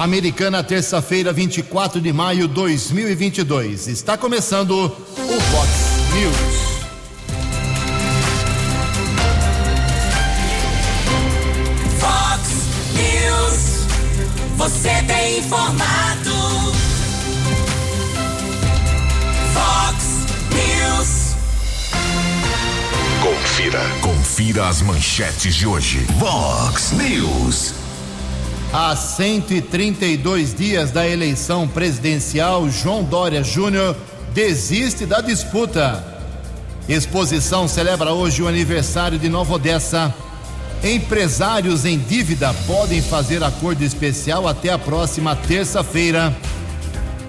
Americana, 0.00 0.64
terça-feira, 0.64 1.30
24 1.30 2.00
de 2.00 2.10
maio 2.10 2.48
de 2.48 2.54
2022. 2.54 3.86
Está 3.86 4.16
começando 4.16 4.70
o 4.70 4.88
Vox 4.88 5.68
News. 6.14 6.36
Vox 11.98 12.48
News. 12.94 13.86
Você 14.56 15.02
tem 15.06 15.40
informado. 15.40 16.32
Vox 19.52 20.04
News. 20.54 21.36
Confira. 23.22 23.82
Confira 24.00 24.66
as 24.66 24.80
manchetes 24.80 25.54
de 25.54 25.66
hoje. 25.66 25.98
Vox 26.18 26.92
News. 26.92 27.79
Há 28.72 28.94
132 28.94 30.54
dias 30.54 30.92
da 30.92 31.06
eleição 31.06 31.66
presidencial, 31.66 32.70
João 32.70 33.02
Dória 33.02 33.42
Júnior 33.42 33.96
desiste 34.32 35.04
da 35.04 35.20
disputa. 35.20 36.04
Exposição 36.88 37.66
celebra 37.66 38.12
hoje 38.12 38.40
o 38.40 38.46
aniversário 38.46 39.18
de 39.18 39.28
Nova 39.28 39.54
Odessa. 39.54 40.14
Empresários 40.84 41.84
em 41.84 41.98
dívida 41.98 42.54
podem 42.68 43.02
fazer 43.02 43.42
acordo 43.42 43.82
especial 43.82 44.46
até 44.46 44.70
a 44.70 44.78
próxima 44.78 45.34
terça-feira. 45.34 46.32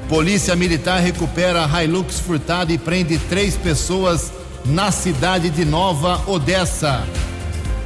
Polícia 0.08 0.56
Militar 0.56 1.02
recupera 1.02 1.68
Hilux 1.84 2.20
furtada 2.20 2.72
e 2.72 2.78
prende 2.78 3.18
três 3.18 3.56
pessoas 3.58 4.32
na 4.64 4.92
cidade 4.92 5.50
de 5.50 5.66
Nova 5.66 6.22
Odessa. 6.28 7.04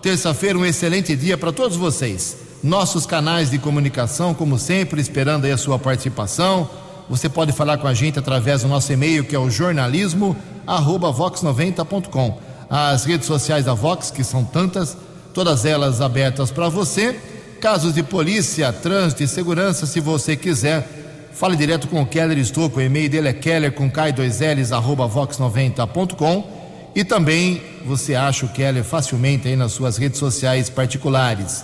terça-feira, 0.01 0.57
um 0.57 0.65
excelente 0.65 1.13
dia 1.15 1.37
para 1.37 1.51
todos 1.51 1.77
vocês. 1.77 2.37
Nossos 2.63 3.05
canais 3.05 3.51
de 3.51 3.57
comunicação, 3.57 4.33
como 4.33 4.57
sempre, 4.57 4.99
esperando 4.99 5.45
aí 5.45 5.51
a 5.51 5.57
sua 5.57 5.79
participação. 5.79 6.69
Você 7.09 7.29
pode 7.29 7.53
falar 7.53 7.77
com 7.77 7.87
a 7.87 7.93
gente 7.93 8.19
através 8.19 8.63
do 8.63 8.67
nosso 8.67 8.91
e-mail, 8.93 9.23
que 9.23 9.35
é 9.35 9.39
o 9.39 9.49
jornalismo@vox90.com. 9.49 12.37
As 12.69 13.05
redes 13.05 13.25
sociais 13.25 13.65
da 13.65 13.73
Vox, 13.73 14.11
que 14.11 14.23
são 14.23 14.43
tantas, 14.43 14.95
todas 15.33 15.65
elas 15.65 16.01
abertas 16.01 16.51
para 16.51 16.69
você. 16.69 17.19
Casos 17.59 17.93
de 17.93 18.03
polícia, 18.03 18.71
trânsito 18.71 19.23
e 19.23 19.27
segurança, 19.27 19.85
se 19.85 19.99
você 19.99 20.33
quiser, 20.35 20.87
fale 21.33 21.57
direto 21.57 21.87
com 21.87 22.01
o 22.01 22.05
Keller 22.05 22.37
Estouco. 22.37 22.79
O 22.79 22.81
e-mail 22.81 23.09
dele 23.09 23.29
é 23.29 23.33
keller 23.33 23.73
com 23.73 23.89
k2ls 23.89 24.71
arroba 24.71 25.09
vox90.com. 25.09 26.58
E 26.95 27.03
também 27.03 27.61
você 27.85 28.15
acha 28.15 28.45
o 28.45 28.49
Keller 28.49 28.83
facilmente 28.83 29.47
aí 29.47 29.55
nas 29.55 29.71
suas 29.71 29.97
redes 29.97 30.19
sociais 30.19 30.69
particulares. 30.69 31.63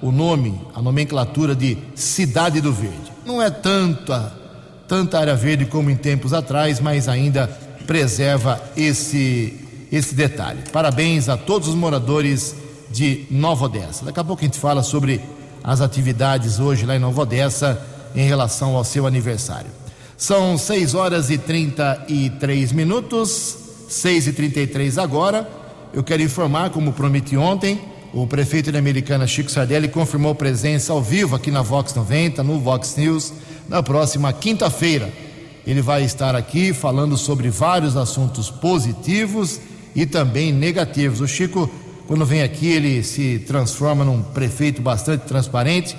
uh, 0.00 0.06
o 0.06 0.12
nome, 0.12 0.60
a 0.72 0.80
nomenclatura 0.80 1.56
de 1.56 1.78
Cidade 1.96 2.60
do 2.60 2.72
Verde. 2.72 3.12
Não 3.26 3.42
é 3.42 3.50
tanta 3.50 4.43
tanta 4.88 5.18
área 5.18 5.34
verde 5.34 5.64
como 5.66 5.90
em 5.90 5.96
tempos 5.96 6.32
atrás, 6.32 6.80
mas 6.80 7.08
ainda 7.08 7.46
preserva 7.86 8.62
esse, 8.76 9.58
esse 9.90 10.14
detalhe. 10.14 10.60
Parabéns 10.72 11.28
a 11.28 11.36
todos 11.36 11.68
os 11.68 11.74
moradores 11.74 12.54
de 12.90 13.26
Nova 13.30 13.66
Odessa. 13.66 14.04
Daqui 14.04 14.20
a 14.20 14.24
pouco 14.24 14.42
a 14.42 14.44
gente 14.44 14.58
fala 14.58 14.82
sobre 14.82 15.20
as 15.62 15.80
atividades 15.80 16.60
hoje 16.60 16.86
lá 16.86 16.96
em 16.96 16.98
Nova 16.98 17.22
Odessa 17.22 17.80
em 18.14 18.26
relação 18.26 18.76
ao 18.76 18.84
seu 18.84 19.06
aniversário. 19.06 19.70
São 20.16 20.56
6 20.56 20.94
horas 20.94 21.30
e 21.30 21.38
33 21.38 22.72
minutos, 22.72 23.56
6 23.88 24.28
e 24.28 24.32
33 24.32 24.98
agora. 24.98 25.48
Eu 25.92 26.04
quero 26.04 26.22
informar, 26.22 26.70
como 26.70 26.92
prometi 26.92 27.36
ontem, 27.36 27.80
o 28.12 28.26
prefeito 28.26 28.70
de 28.70 28.78
Americana, 28.78 29.26
Chico 29.26 29.50
Sardelli, 29.50 29.88
confirmou 29.88 30.34
presença 30.34 30.92
ao 30.92 31.02
vivo 31.02 31.34
aqui 31.34 31.50
na 31.50 31.62
Vox 31.62 31.92
90, 31.94 32.44
no 32.44 32.60
Vox 32.60 32.96
News 32.96 33.32
na 33.68 33.82
próxima 33.82 34.32
quinta-feira. 34.32 35.12
Ele 35.66 35.80
vai 35.80 36.04
estar 36.04 36.34
aqui 36.34 36.72
falando 36.72 37.16
sobre 37.16 37.48
vários 37.48 37.96
assuntos 37.96 38.50
positivos 38.50 39.60
e 39.94 40.04
também 40.04 40.52
negativos. 40.52 41.20
O 41.20 41.28
Chico, 41.28 41.70
quando 42.06 42.26
vem 42.26 42.42
aqui, 42.42 42.66
ele 42.66 43.02
se 43.02 43.38
transforma 43.46 44.04
num 44.04 44.22
prefeito 44.22 44.82
bastante 44.82 45.22
transparente. 45.22 45.96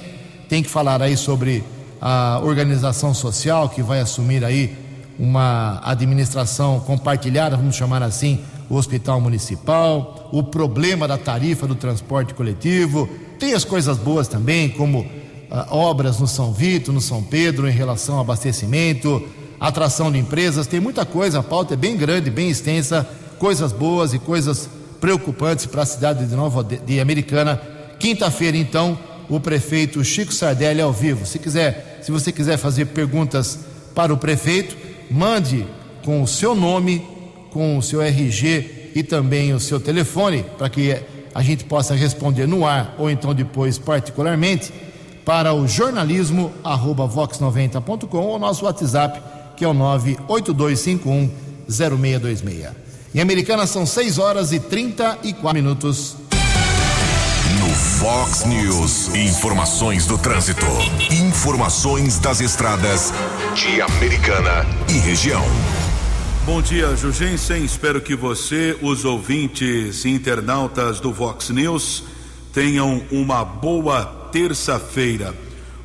Tem 0.48 0.62
que 0.62 0.70
falar 0.70 1.02
aí 1.02 1.18
sobre 1.18 1.64
a 2.00 2.40
organização 2.44 3.14
social 3.14 3.70
que 3.70 3.82
vai 3.82 4.00
assumir 4.00 4.44
aí 4.46 4.76
uma 5.18 5.82
administração 5.84 6.80
compartilhada, 6.82 7.56
vamos 7.56 7.76
chamar 7.76 8.04
assim, 8.04 8.42
o 8.70 8.76
hospital 8.76 9.22
municipal, 9.22 10.30
o 10.32 10.44
problema 10.44 11.08
da 11.08 11.18
tarifa 11.18 11.66
do 11.66 11.76
transporte 11.76 12.34
coletivo. 12.34 13.10
Tem 13.40 13.54
as 13.54 13.64
coisas 13.64 13.98
boas 13.98 14.28
também, 14.28 14.70
como 14.70 15.06
uh, 15.50 15.74
obras 15.76 16.20
no 16.20 16.28
São 16.28 16.54
Vito, 16.54 16.94
no 16.94 17.02
São 17.02 17.24
Pedro, 17.24 17.68
em 17.68 17.72
relação 17.72 18.16
ao 18.16 18.22
abastecimento, 18.22 19.22
atração 19.60 20.12
de 20.12 20.18
empresas, 20.18 20.68
tem 20.68 20.80
muita 20.80 21.06
coisa, 21.06 21.40
a 21.40 21.44
pauta 21.44 21.74
é 21.74 21.78
bem 21.78 21.96
grande, 21.98 22.30
bem 22.30 22.50
extensa, 22.50 23.08
coisas 23.40 23.72
boas 23.72 24.14
e 24.14 24.20
coisas 24.20 24.70
preocupantes 25.00 25.66
para 25.66 25.84
a 25.84 25.86
cidade 25.86 26.26
de 26.26 26.36
Nova 26.36 26.64
de 26.64 27.00
Americana. 27.00 27.62
Quinta-feira, 28.00 28.58
então, 28.58 28.98
o 29.30 29.40
prefeito 29.40 30.04
Chico 30.04 30.34
Sardelli 30.34 30.82
ao 30.82 30.92
vivo. 30.94 31.26
Se 31.26 31.40
quiser, 31.40 32.00
se 32.02 32.12
você 32.12 32.32
quiser 32.32 32.58
fazer 32.58 32.86
perguntas 32.88 33.60
para 33.94 34.14
o 34.14 34.18
prefeito, 34.18 34.76
mande 35.10 35.66
com 36.04 36.22
o 36.22 36.28
seu 36.28 36.54
nome, 36.54 37.06
com 37.52 37.78
o 37.78 37.82
seu 37.82 38.02
RG 38.02 38.92
e 38.96 39.04
também 39.04 39.54
o 39.54 39.60
seu 39.60 39.80
telefone 39.80 40.46
para 40.58 40.70
que 40.70 40.96
a 41.34 41.42
gente 41.42 41.64
possa 41.66 41.96
responder 41.96 42.48
no 42.48 42.66
ar 42.66 42.96
ou 42.98 43.10
então 43.10 43.34
depois 43.34 43.78
particularmente 43.78 44.72
para 45.26 45.54
o 45.54 45.68
jornalismo 45.68 46.54
arroba 46.64 47.08
vox90.com 47.08 48.18
ou 48.18 48.38
nosso 48.38 48.66
WhatsApp, 48.66 49.20
que 49.58 49.66
é 49.66 49.68
o 49.68 49.74
98251 49.74 51.30
0626. 51.68 52.70
Em 53.14 53.20
Americana 53.20 53.66
são 53.66 53.86
6 53.86 54.20
horas 54.20 54.52
e 54.52 54.60
34 54.60 55.54
minutos. 55.54 56.16
No 57.60 57.70
Fox 57.74 58.46
News, 58.46 59.16
informações 59.16 60.06
do 60.06 60.18
trânsito. 60.18 60.66
Informações 61.10 62.20
das 62.20 62.42
estradas 62.42 63.14
de 63.56 63.82
Americana 63.82 64.66
e 64.90 65.00
região. 65.00 65.44
Bom 66.46 66.62
dia, 66.62 66.96
Jugensen. 66.96 67.64
Espero 67.64 68.00
que 68.02 68.16
você, 68.16 68.78
os 68.82 69.04
ouvintes 69.04 70.06
e 70.06 70.10
internautas 70.10 71.00
do 71.00 71.12
Vox 71.12 71.50
News, 71.50 72.04
tenham 72.54 73.02
uma 73.12 73.44
boa 73.44 74.25
terça-feira. 74.36 75.34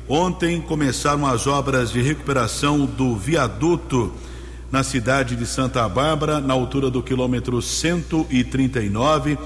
Ontem 0.09 0.59
começaram 0.59 1.25
as 1.25 1.47
obras 1.47 1.89
de 1.89 2.01
recuperação 2.01 2.85
do 2.85 3.15
viaduto 3.15 4.11
na 4.69 4.83
cidade 4.83 5.37
de 5.37 5.45
Santa 5.45 5.87
Bárbara, 5.87 6.41
na 6.41 6.53
altura 6.53 6.91
do 6.91 7.01
quilômetro 7.01 7.61
139, 7.61 9.37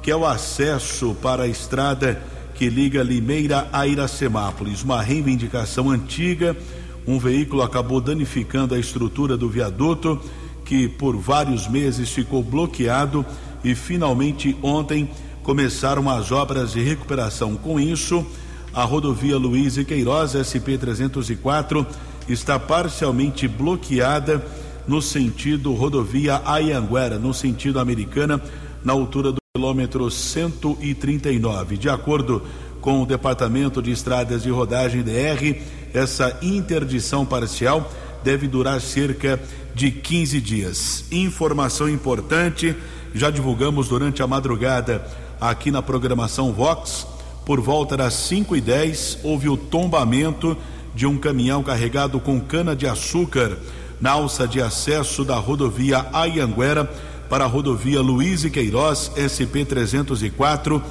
que 0.00 0.12
é 0.12 0.16
o 0.16 0.24
acesso 0.24 1.16
para 1.20 1.42
a 1.42 1.48
estrada 1.48 2.22
que 2.54 2.70
liga 2.70 3.02
Limeira 3.02 3.68
a 3.72 3.84
Iracemápolis. 3.84 4.84
Uma 4.84 5.02
reivindicação 5.02 5.90
antiga. 5.90 6.56
Um 7.04 7.18
veículo 7.18 7.62
acabou 7.62 8.00
danificando 8.00 8.76
a 8.76 8.78
estrutura 8.78 9.36
do 9.36 9.48
viaduto, 9.48 10.20
que 10.64 10.86
por 10.86 11.16
vários 11.16 11.66
meses 11.66 12.10
ficou 12.10 12.44
bloqueado 12.44 13.26
e 13.64 13.74
finalmente 13.74 14.56
ontem 14.62 15.10
começaram 15.42 16.08
as 16.08 16.30
obras 16.30 16.70
de 16.70 16.80
recuperação. 16.80 17.56
Com 17.56 17.80
isso, 17.80 18.24
a 18.74 18.84
rodovia 18.84 19.36
Luiz 19.36 19.76
e 19.76 19.84
Queiroz 19.84 20.32
SP 20.32 20.78
304 20.78 21.86
está 22.28 22.58
parcialmente 22.58 23.46
bloqueada 23.46 24.44
no 24.86 25.02
sentido 25.02 25.74
rodovia 25.74 26.40
Ayanguera, 26.44 27.18
no 27.18 27.32
sentido 27.32 27.78
americana, 27.78 28.40
na 28.84 28.92
altura 28.92 29.30
do 29.30 29.38
quilômetro 29.54 30.10
139. 30.10 31.76
De 31.76 31.88
acordo 31.88 32.42
com 32.80 33.02
o 33.02 33.06
Departamento 33.06 33.80
de 33.82 33.92
Estradas 33.92 34.42
de 34.42 34.50
Rodagem 34.50 35.02
DR, 35.02 35.60
essa 35.94 36.36
interdição 36.42 37.24
parcial 37.24 37.90
deve 38.24 38.48
durar 38.48 38.80
cerca 38.80 39.38
de 39.74 39.90
15 39.90 40.40
dias. 40.40 41.04
Informação 41.12 41.88
importante, 41.88 42.74
já 43.14 43.30
divulgamos 43.30 43.88
durante 43.88 44.22
a 44.22 44.26
madrugada 44.26 45.06
aqui 45.40 45.70
na 45.70 45.82
programação 45.82 46.52
Vox. 46.52 47.06
Por 47.44 47.60
volta 47.60 47.96
das 47.96 48.14
5 48.14 48.54
e 48.56 48.60
10 48.60 49.18
houve 49.24 49.48
o 49.48 49.56
tombamento 49.56 50.56
de 50.94 51.06
um 51.06 51.18
caminhão 51.18 51.62
carregado 51.62 52.20
com 52.20 52.40
cana-de-açúcar 52.40 53.58
na 54.00 54.12
alça 54.12 54.46
de 54.46 54.60
acesso 54.60 55.24
da 55.24 55.36
rodovia 55.36 56.06
Ayanguera 56.12 56.88
para 57.28 57.44
a 57.44 57.48
rodovia 57.48 58.00
Luiz 58.00 58.44
e 58.44 58.50
Queiroz, 58.50 59.10
SP 59.16 59.64
304, 59.64 60.82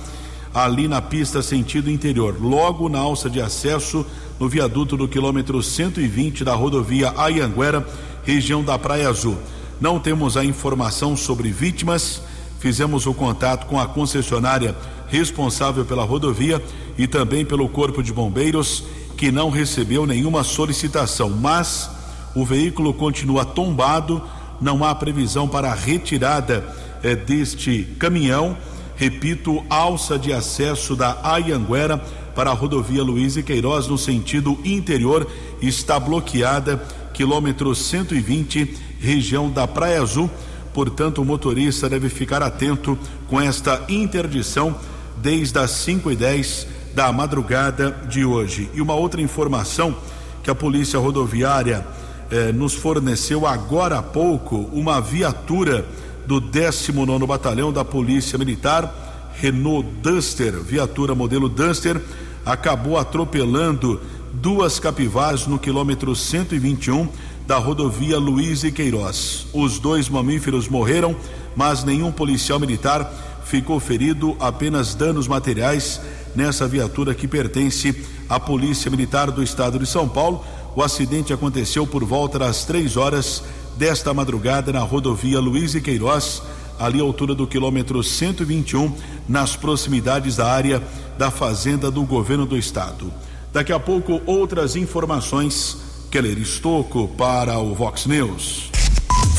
ali 0.54 0.88
na 0.88 1.02
pista 1.02 1.42
sentido 1.42 1.90
interior, 1.90 2.36
logo 2.42 2.90
na 2.90 3.00
alça 3.00 3.30
de 3.30 3.40
acesso 3.40 4.06
no 4.40 4.50
viaduto 4.50 4.98
do 4.98 5.08
quilômetro 5.08 5.62
120 5.62 6.44
da 6.44 6.54
rodovia 6.56 7.14
Ayanguera, 7.16 7.88
região 8.24 8.64
da 8.64 8.78
Praia 8.78 9.08
Azul. 9.08 9.38
Não 9.80 10.00
temos 10.00 10.36
a 10.36 10.44
informação 10.44 11.16
sobre 11.16 11.50
vítimas. 11.50 12.22
Fizemos 12.60 13.08
o 13.08 13.14
contato 13.14 13.66
com 13.66 13.80
a 13.80 13.88
concessionária 13.88 14.76
responsável 15.12 15.84
pela 15.84 16.06
rodovia 16.06 16.64
e 16.98 17.06
também 17.06 17.44
pelo 17.44 17.68
Corpo 17.68 18.02
de 18.02 18.14
Bombeiros, 18.14 18.86
que 19.18 19.30
não 19.30 19.50
recebeu 19.50 20.06
nenhuma 20.08 20.44
solicitação, 20.44 21.30
mas 21.30 21.92
o 22.34 22.46
veículo 22.46 22.94
continua 22.94 23.44
tombado, 23.44 24.22
não 24.62 24.86
há 24.86 24.96
previsão 24.96 25.50
para 25.50 25.70
a 25.70 25.76
retirada 25.76 26.66
eh, 27.04 27.16
deste 27.16 27.84
caminhão. 28.00 28.58
Repito, 28.96 29.64
alça 29.70 30.18
de 30.18 30.32
acesso 30.32 30.96
da 30.96 31.20
Ayanguera 31.24 31.98
para 32.34 32.52
a 32.52 32.54
rodovia 32.54 33.04
Luiz 33.04 33.36
e 33.36 33.44
Queiroz 33.44 33.88
no 33.88 33.98
sentido 33.98 34.58
interior 34.64 35.28
está 35.62 36.00
bloqueada, 36.00 36.82
quilômetro 37.14 37.76
120, 37.76 38.78
região 39.02 39.50
da 39.50 39.68
Praia 39.68 40.02
Azul. 40.02 40.30
Portanto, 40.74 41.22
o 41.22 41.26
motorista 41.26 41.90
deve 41.90 42.08
ficar 42.08 42.42
atento 42.42 42.98
com 43.28 43.42
esta 43.42 43.84
interdição 43.90 44.76
desde 45.22 45.60
as 45.60 45.72
5 45.72 46.12
e 46.12 46.16
10 46.16 46.68
da 46.94 47.12
madrugada 47.12 47.92
de 48.10 48.26
hoje. 48.26 48.70
E 48.74 48.82
uma 48.82 48.94
outra 48.94 49.22
informação 49.22 49.96
que 50.44 50.50
a 50.50 50.56
Polícia 50.56 51.00
Rodoviária 51.00 51.86
eh, 52.30 52.52
nos 52.52 52.74
forneceu 52.74 53.46
agora 53.46 54.00
há 54.00 54.04
pouco, 54.04 54.70
uma 54.74 55.00
viatura 55.00 55.86
do 56.26 56.40
19 56.40 57.26
Batalhão 57.26 57.72
da 57.72 57.84
Polícia 57.84 58.38
Militar, 58.38 59.32
Renault 59.36 59.88
Duster, 60.02 60.54
viatura 60.62 61.16
modelo 61.16 61.50
Duster, 61.50 62.02
acabou 62.46 62.98
atropelando 62.98 64.02
duas 64.34 64.80
capivaras 64.80 65.46
no 65.46 65.60
quilômetro 65.60 66.16
121 66.16 67.08
da 67.46 67.58
rodovia 67.58 68.18
Luiz 68.18 68.64
e 68.64 68.72
Queiroz. 68.72 69.48
Os 69.54 69.80
dois 69.80 70.08
mamíferos 70.08 70.68
morreram, 70.68 71.16
mas 71.56 71.84
nenhum 71.84 72.12
policial 72.12 72.60
militar 72.60 73.12
ficou 73.52 73.82
ferido, 73.82 74.38
apenas 74.40 74.96
danos 74.96 75.28
materiais 75.28 76.00
nessa 76.34 76.66
viatura 76.66 77.14
que 77.14 77.28
pertence 77.28 77.94
à 78.30 78.40
Polícia 78.40 78.90
Militar 78.90 79.30
do 79.30 79.44
Estado 79.44 79.78
de 79.78 79.86
São 79.86 80.08
Paulo. 80.08 80.42
O 80.74 80.82
acidente 80.82 81.34
aconteceu 81.34 81.86
por 81.86 82.06
volta 82.06 82.40
das 82.40 82.64
três 82.64 82.96
horas 82.96 83.44
desta 83.76 84.14
madrugada 84.14 84.72
na 84.72 84.80
rodovia 84.80 85.42
Luiz 85.42 85.76
e 85.76 85.82
Queiroz, 85.82 86.42
ali 86.80 87.02
à 87.02 87.04
altura 87.04 87.36
do 87.36 87.46
quilômetro 87.46 88.02
121, 88.02 88.96
nas 89.28 89.58
proximidades 89.58 90.38
da 90.38 90.50
área 90.50 90.82
da 91.18 91.30
Fazenda 91.30 91.92
do 91.92 92.04
Governo 92.04 92.46
do 92.46 92.58
Estado. 92.58 93.12
Daqui 93.52 93.74
a 93.74 93.80
pouco, 93.82 94.22
outras 94.26 94.78
informações. 94.78 95.78
Keller 96.10 96.38
Estocco 96.40 97.10
para 97.18 97.58
o 97.60 97.74
Vox 97.74 98.06
News. 98.06 98.70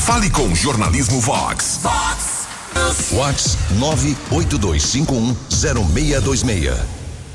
Fale 0.05 0.29
com 0.29 0.47
o 0.47 0.55
Jornalismo 0.55 1.19
Vox. 1.19 1.79
Vox 1.83 2.22
Vox 3.11 3.57
982510626. 3.79 6.75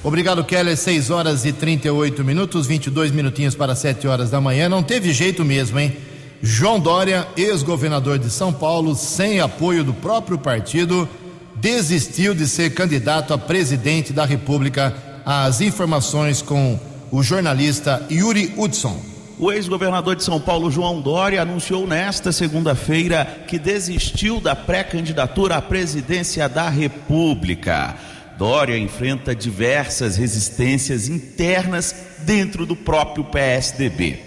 Obrigado, 0.05 0.45
Keller. 0.45 0.77
6 0.77 1.11
horas 1.11 1.45
e 1.45 1.53
38 1.53 2.25
minutos, 2.25 2.67
22 2.67 3.11
minutinhos 3.11 3.55
para 3.55 3.75
7 3.75 4.07
horas 4.07 4.31
da 4.31 4.41
manhã. 4.41 4.69
Não 4.69 4.83
teve 4.83 5.13
jeito 5.13 5.45
mesmo, 5.45 5.79
hein? 5.79 5.97
João 6.43 6.79
Dória, 6.79 7.27
ex-governador 7.37 8.19
de 8.19 8.31
São 8.31 8.53
Paulo, 8.53 8.95
sem 8.95 9.41
apoio 9.41 9.83
do 9.83 9.93
próprio 9.93 10.39
partido, 10.39 11.09
desistiu 11.57 12.35
de 12.35 12.47
ser 12.47 12.75
candidato 12.75 13.35
a 13.35 13.39
presidente 13.39 14.13
da 14.13 14.25
República. 14.25 14.95
As 15.27 15.61
informações 15.61 16.41
com 16.41 16.79
o 17.11 17.23
jornalista 17.23 18.07
Yuri 18.11 18.55
Hudson. 18.57 19.18
O 19.41 19.53
ex-governador 19.53 20.17
de 20.17 20.25
São 20.25 20.41
Paulo, 20.41 20.69
João 20.69 21.01
Dória, 21.01 21.41
anunciou 21.41 21.87
nesta 21.87 22.33
segunda-feira 22.33 23.45
que 23.47 23.57
desistiu 23.57 24.41
da 24.41 24.57
pré-candidatura 24.57 25.55
à 25.55 25.63
presidência 25.63 26.49
da 26.49 26.69
República. 26.69 27.95
Dória 28.37 28.77
enfrenta 28.77 29.37
diversas 29.37 30.17
resistências 30.17 31.09
internas 31.09 31.95
dentro 32.25 32.67
do 32.67 32.75
próprio 32.75 33.23
PSDB. 33.23 34.19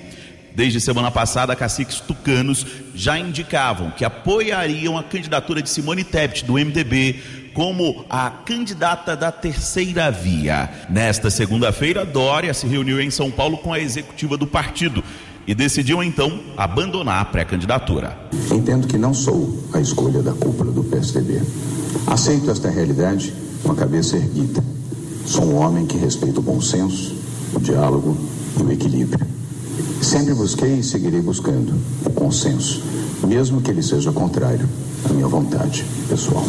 Desde 0.55 0.79
semana 0.79 1.11
passada, 1.11 1.57
caciques 1.57 1.99
tucanos 1.99 2.65
já 2.95 3.19
indicavam 3.19 3.91
que 3.91 4.05
apoiariam 4.05 4.97
a 4.97 5.03
candidatura 5.03 5.61
de 5.61 5.69
Simone 5.69 6.05
Tebet, 6.05 6.45
do 6.45 6.53
MDB, 6.53 7.40
como 7.53 8.05
a 8.09 8.29
candidata 8.29 9.15
da 9.15 9.31
terceira 9.31 10.09
via. 10.09 10.69
Nesta 10.89 11.29
segunda-feira, 11.29 12.05
Dória 12.05 12.53
se 12.53 12.67
reuniu 12.67 12.99
em 13.01 13.11
São 13.11 13.29
Paulo 13.29 13.57
com 13.57 13.73
a 13.73 13.79
executiva 13.79 14.37
do 14.37 14.47
partido 14.47 15.03
e 15.45 15.55
decidiu 15.55 16.03
então 16.03 16.39
abandonar 16.55 17.21
a 17.21 17.25
pré-candidatura. 17.25 18.17
Entendo 18.51 18.87
que 18.87 18.97
não 18.97 19.13
sou 19.13 19.63
a 19.73 19.79
escolha 19.79 20.21
da 20.21 20.33
cúpula 20.33 20.71
do 20.71 20.83
PSDB. 20.83 21.41
Aceito 22.07 22.49
esta 22.51 22.69
realidade 22.69 23.33
com 23.63 23.71
a 23.71 23.75
cabeça 23.75 24.15
erguida. 24.15 24.63
Sou 25.25 25.45
um 25.45 25.55
homem 25.55 25.85
que 25.85 25.97
respeita 25.97 26.39
o 26.39 26.43
bom 26.43 26.61
senso, 26.61 27.15
o 27.53 27.59
diálogo 27.59 28.17
e 28.59 28.63
o 28.63 28.71
equilíbrio. 28.71 29.25
Sempre 30.01 30.33
busquei 30.33 30.79
e 30.79 30.83
seguirei 30.83 31.21
buscando 31.21 31.73
o 32.05 32.09
consenso, 32.09 32.83
mesmo 33.27 33.61
que 33.61 33.69
ele 33.69 33.83
seja 33.83 34.11
contrário 34.11 34.67
à 35.09 35.13
minha 35.13 35.27
vontade 35.27 35.85
pessoal. 36.09 36.45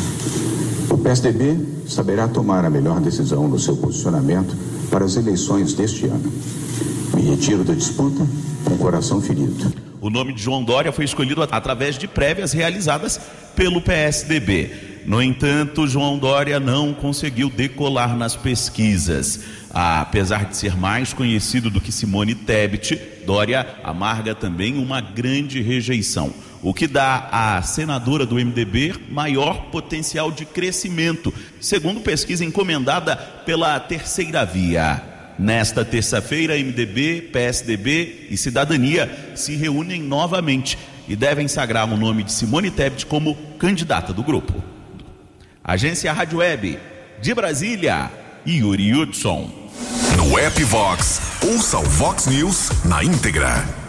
O 0.90 0.98
PSDB 0.98 1.58
saberá 1.86 2.28
tomar 2.28 2.64
a 2.64 2.70
melhor 2.70 3.00
decisão 3.00 3.48
no 3.48 3.58
seu 3.58 3.76
posicionamento 3.76 4.56
para 4.90 5.04
as 5.04 5.16
eleições 5.16 5.74
deste 5.74 6.06
ano. 6.06 6.32
Me 7.14 7.22
retiro 7.22 7.64
da 7.64 7.74
disputa 7.74 8.26
com 8.64 8.74
o 8.74 8.78
coração 8.78 9.20
ferido. 9.20 9.72
O 10.00 10.10
nome 10.10 10.32
de 10.32 10.42
João 10.42 10.64
Dória 10.64 10.90
foi 10.92 11.04
escolhido 11.04 11.42
através 11.42 11.96
de 11.96 12.08
prévias 12.08 12.52
realizadas 12.52 13.20
pelo 13.54 13.80
PSDB. 13.80 14.92
No 15.06 15.20
entanto, 15.20 15.86
João 15.86 16.18
Dória 16.18 16.60
não 16.60 16.94
conseguiu 16.94 17.50
decolar 17.50 18.16
nas 18.16 18.36
pesquisas. 18.36 19.40
Apesar 19.70 20.46
de 20.46 20.56
ser 20.56 20.76
mais 20.76 21.12
conhecido 21.12 21.70
do 21.70 21.80
que 21.80 21.90
Simone 21.90 22.34
Tebet, 22.34 23.00
Dória 23.26 23.66
amarga 23.82 24.34
também 24.34 24.78
uma 24.78 25.00
grande 25.00 25.60
rejeição, 25.60 26.32
o 26.62 26.72
que 26.72 26.86
dá 26.86 27.28
à 27.32 27.60
senadora 27.62 28.24
do 28.24 28.36
MDB 28.36 28.94
maior 29.10 29.66
potencial 29.66 30.30
de 30.30 30.44
crescimento, 30.46 31.34
segundo 31.60 32.00
pesquisa 32.00 32.44
encomendada 32.44 33.16
pela 33.16 33.78
Terceira 33.80 34.44
Via. 34.44 35.02
Nesta 35.38 35.84
terça-feira, 35.84 36.56
MDB, 36.56 37.30
PSDB 37.32 38.28
e 38.30 38.36
Cidadania 38.36 39.32
se 39.34 39.56
reúnem 39.56 40.00
novamente 40.00 40.78
e 41.08 41.16
devem 41.16 41.48
sagrar 41.48 41.90
o 41.92 41.96
nome 41.96 42.22
de 42.22 42.32
Simone 42.32 42.70
Tebet 42.70 43.06
como 43.06 43.34
candidata 43.58 44.12
do 44.12 44.22
grupo. 44.22 44.62
Agência 45.64 46.12
Rádio 46.12 46.38
Web 46.38 46.78
de 47.20 47.34
Brasília, 47.34 48.10
Yuri 48.46 48.94
Hudson. 48.94 49.50
No 50.16 50.38
app 50.38 50.62
Vox, 50.64 51.20
ouça 51.42 51.78
o 51.78 51.82
Vox 51.82 52.26
News 52.26 52.84
na 52.84 53.02
íntegra. 53.02 53.81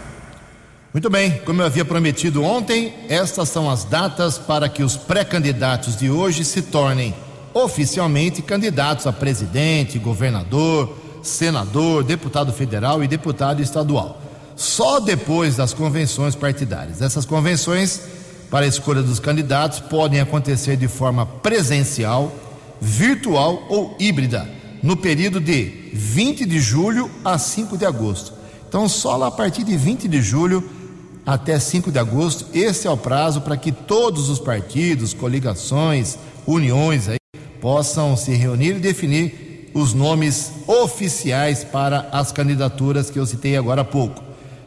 Muito 0.94 1.10
bem, 1.10 1.40
como 1.44 1.60
eu 1.60 1.66
havia 1.66 1.84
prometido 1.84 2.44
ontem, 2.44 2.94
estas 3.08 3.48
são 3.48 3.68
as 3.68 3.82
datas 3.82 4.38
para 4.38 4.68
que 4.68 4.80
os 4.80 4.96
pré-candidatos 4.96 5.96
de 5.96 6.08
hoje 6.08 6.44
se 6.44 6.62
tornem 6.62 7.12
oficialmente 7.52 8.40
candidatos 8.40 9.04
a 9.04 9.12
presidente, 9.12 9.98
governador, 9.98 10.96
senador, 11.20 12.04
deputado 12.04 12.52
federal 12.52 13.02
e 13.02 13.08
deputado 13.08 13.60
estadual. 13.60 14.22
Só 14.54 15.00
depois 15.00 15.56
das 15.56 15.74
convenções 15.74 16.36
partidárias. 16.36 17.02
Essas 17.02 17.24
convenções 17.24 18.00
para 18.48 18.64
a 18.64 18.68
escolha 18.68 19.02
dos 19.02 19.18
candidatos 19.18 19.80
podem 19.80 20.20
acontecer 20.20 20.76
de 20.76 20.86
forma 20.86 21.26
presencial, 21.26 22.32
virtual 22.80 23.66
ou 23.68 23.96
híbrida, 23.98 24.48
no 24.80 24.96
período 24.96 25.40
de 25.40 25.90
20 25.92 26.46
de 26.46 26.60
julho 26.60 27.10
a 27.24 27.36
5 27.36 27.76
de 27.76 27.84
agosto. 27.84 28.32
Então, 28.68 28.88
só 28.88 29.16
lá 29.16 29.26
a 29.26 29.32
partir 29.32 29.64
de 29.64 29.76
20 29.76 30.06
de 30.06 30.22
julho 30.22 30.83
até 31.26 31.58
5 31.58 31.90
de 31.90 31.98
agosto, 31.98 32.46
esse 32.52 32.86
é 32.86 32.90
o 32.90 32.96
prazo 32.96 33.40
para 33.40 33.56
que 33.56 33.72
todos 33.72 34.28
os 34.28 34.38
partidos, 34.38 35.14
coligações, 35.14 36.18
uniões 36.46 37.08
aí, 37.08 37.18
possam 37.60 38.16
se 38.16 38.32
reunir 38.34 38.76
e 38.76 38.80
definir 38.80 39.70
os 39.74 39.92
nomes 39.94 40.52
oficiais 40.66 41.64
para 41.64 42.08
as 42.12 42.30
candidaturas 42.30 43.10
que 43.10 43.18
eu 43.18 43.26
citei 43.26 43.56
agora 43.56 43.80
há 43.80 43.84
pouco. 43.84 44.22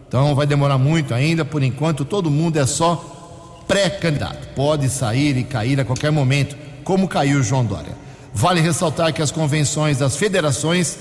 Então 0.07 0.33
vai 0.33 0.47
demorar 0.47 0.77
muito 0.77 1.13
ainda, 1.13 1.45
por 1.45 1.61
enquanto 1.61 2.03
todo 2.03 2.31
mundo 2.31 2.57
é 2.57 2.65
só 2.65 3.63
pré-candidato. 3.67 4.49
Pode 4.55 4.89
sair 4.89 5.37
e 5.37 5.43
cair 5.43 5.79
a 5.79 5.85
qualquer 5.85 6.11
momento, 6.11 6.57
como 6.83 7.07
caiu 7.07 7.43
João 7.43 7.65
Dória. 7.65 7.95
Vale 8.33 8.61
ressaltar 8.61 9.13
que 9.13 9.21
as 9.21 9.31
convenções 9.31 9.97
das 9.97 10.15
federações 10.15 10.97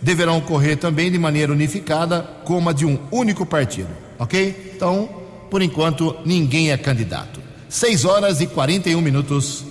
deverão 0.00 0.38
ocorrer 0.38 0.76
também 0.76 1.10
de 1.10 1.18
maneira 1.18 1.52
unificada, 1.52 2.22
como 2.44 2.68
a 2.68 2.72
de 2.72 2.84
um 2.84 2.98
único 3.10 3.46
partido, 3.46 3.88
ok? 4.24 4.72
Então, 4.74 5.08
por 5.50 5.62
enquanto, 5.62 6.16
ninguém 6.24 6.72
é 6.72 6.76
candidato. 6.76 7.40
6 7.68 8.04
horas 8.04 8.40
e 8.40 8.46
41 8.46 9.00
minutos. 9.00 9.64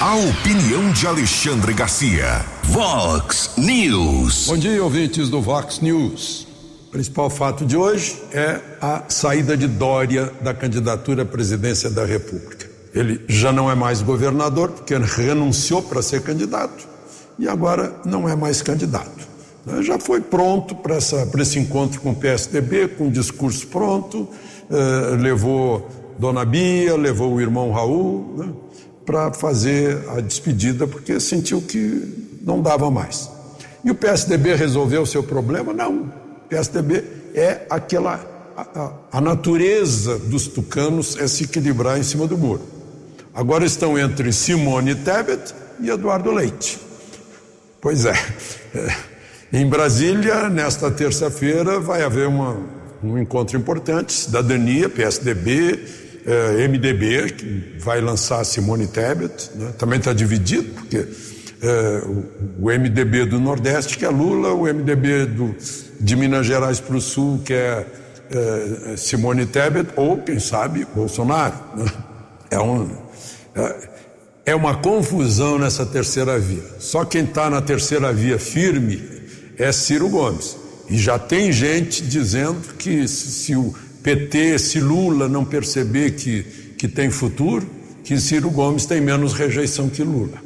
A 0.00 0.14
opinião 0.14 0.92
de 0.92 1.06
Alexandre 1.06 1.72
Garcia. 1.72 2.44
Vox 2.64 3.52
News. 3.56 4.46
Bom 4.46 4.58
dia, 4.58 4.82
ouvintes 4.82 5.30
do 5.30 5.40
Vox 5.40 5.80
News. 5.80 6.46
O 6.88 6.90
principal 6.90 7.30
fato 7.30 7.64
de 7.64 7.76
hoje 7.76 8.22
é 8.32 8.60
a 8.80 9.04
saída 9.08 9.56
de 9.56 9.66
Dória 9.66 10.32
da 10.42 10.52
candidatura 10.52 11.22
à 11.22 11.26
presidência 11.26 11.88
da 11.88 12.04
República. 12.04 12.66
Ele 12.94 13.22
já 13.26 13.52
não 13.52 13.70
é 13.70 13.74
mais 13.74 14.02
governador, 14.02 14.70
porque 14.70 14.96
renunciou 14.96 15.82
para 15.82 16.02
ser 16.02 16.22
candidato 16.22 16.86
e 17.38 17.48
agora 17.48 17.94
não 18.04 18.28
é 18.28 18.36
mais 18.36 18.62
candidato. 18.62 19.35
Né? 19.66 19.82
Já 19.82 19.98
foi 19.98 20.20
pronto 20.20 20.74
para 20.74 20.96
esse 21.42 21.58
encontro 21.58 22.00
com 22.00 22.12
o 22.12 22.14
PSDB, 22.14 22.88
com 22.88 23.08
o 23.08 23.10
discurso 23.10 23.66
pronto, 23.66 24.28
eh, 24.70 25.16
levou 25.20 25.88
Dona 26.18 26.44
Bia, 26.44 26.96
levou 26.96 27.34
o 27.34 27.40
irmão 27.40 27.72
Raul. 27.72 28.34
Né? 28.38 28.52
para 29.06 29.32
fazer 29.32 30.02
a 30.10 30.20
despedida, 30.20 30.86
porque 30.86 31.20
sentiu 31.20 31.62
que 31.62 32.36
não 32.42 32.60
dava 32.60 32.90
mais. 32.90 33.30
E 33.84 33.90
o 33.90 33.94
PSDB 33.94 34.56
resolveu 34.56 35.02
o 35.02 35.06
seu 35.06 35.22
problema? 35.22 35.72
Não. 35.72 36.12
O 36.44 36.48
PSDB 36.48 37.04
é 37.32 37.64
aquela. 37.70 38.34
A, 38.56 38.90
a, 39.12 39.20
natureza 39.20 40.18
dos 40.18 40.48
tucanos 40.48 41.16
é 41.18 41.28
se 41.28 41.44
equilibrar 41.44 41.98
em 41.98 42.02
cima 42.02 42.26
do 42.26 42.36
muro. 42.38 42.62
Agora 43.34 43.66
estão 43.66 43.98
entre 43.98 44.32
Simone 44.32 44.94
Tebet 44.94 45.54
e 45.78 45.90
Eduardo 45.90 46.32
Leite. 46.32 46.80
Pois 47.80 48.06
é. 48.06 48.14
Em 49.56 49.66
Brasília, 49.66 50.50
nesta 50.50 50.90
terça-feira, 50.90 51.80
vai 51.80 52.02
haver 52.02 52.28
uma, 52.28 52.58
um 53.02 53.16
encontro 53.16 53.56
importante: 53.56 54.12
cidadania, 54.12 54.86
PSDB, 54.86 55.82
é, 56.26 56.68
MDB, 56.68 57.32
que 57.32 57.78
vai 57.78 58.02
lançar 58.02 58.44
Simone 58.44 58.86
Tebet, 58.86 59.52
né? 59.54 59.72
também 59.78 59.98
está 59.98 60.12
dividido, 60.12 60.74
porque 60.74 60.98
é, 61.62 62.02
o, 62.60 62.66
MDB 62.66 63.24
do 63.24 63.40
Nordeste, 63.40 63.96
que 63.96 64.04
é 64.04 64.10
Lula, 64.10 64.52
o 64.52 64.64
MDB 64.64 65.24
do, 65.24 65.56
de 65.98 66.16
Minas 66.16 66.44
Gerais 66.44 66.78
para 66.78 66.94
o 66.94 67.00
Sul, 67.00 67.40
que 67.42 67.54
é, 67.54 67.86
é, 68.30 68.94
Simone 68.98 69.46
Tebet, 69.46 69.88
ou, 69.96 70.18
quem 70.18 70.38
sabe, 70.38 70.86
Bolsonaro. 70.94 71.56
Né? 71.74 71.86
É, 72.50 72.60
um, 72.60 72.90
é, 73.54 73.88
é 74.44 74.54
uma 74.54 74.74
confusão 74.74 75.58
nessa 75.58 75.86
terceira 75.86 76.38
via. 76.38 76.62
Só 76.78 77.06
quem 77.06 77.24
está 77.24 77.48
na 77.48 77.62
terceira 77.62 78.12
via 78.12 78.38
firme 78.38 79.15
é 79.58 79.72
Ciro 79.72 80.08
Gomes. 80.08 80.56
E 80.88 80.96
já 80.98 81.18
tem 81.18 81.50
gente 81.50 82.02
dizendo 82.02 82.74
que 82.74 83.08
se 83.08 83.56
o 83.56 83.74
PT, 84.02 84.58
se 84.58 84.80
Lula 84.80 85.28
não 85.28 85.44
perceber 85.44 86.12
que, 86.12 86.42
que 86.78 86.86
tem 86.86 87.10
futuro, 87.10 87.68
que 88.04 88.20
Ciro 88.20 88.50
Gomes 88.50 88.86
tem 88.86 89.00
menos 89.00 89.32
rejeição 89.32 89.88
que 89.88 90.02
Lula. 90.02 90.38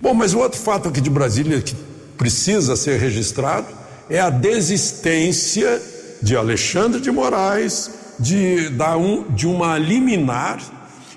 Bom, 0.00 0.12
mas 0.12 0.34
o 0.34 0.38
outro 0.38 0.60
fato 0.60 0.88
aqui 0.88 1.00
de 1.00 1.10
Brasília 1.10 1.60
que 1.60 1.74
precisa 2.18 2.76
ser 2.76 3.00
registrado 3.00 3.66
é 4.10 4.20
a 4.20 4.30
desistência 4.30 5.80
de 6.20 6.36
Alexandre 6.36 7.00
de 7.00 7.10
Moraes 7.10 7.90
de, 8.18 8.68
dar 8.70 8.96
um, 8.96 9.30
de 9.30 9.46
uma 9.46 9.78
liminar 9.78 10.60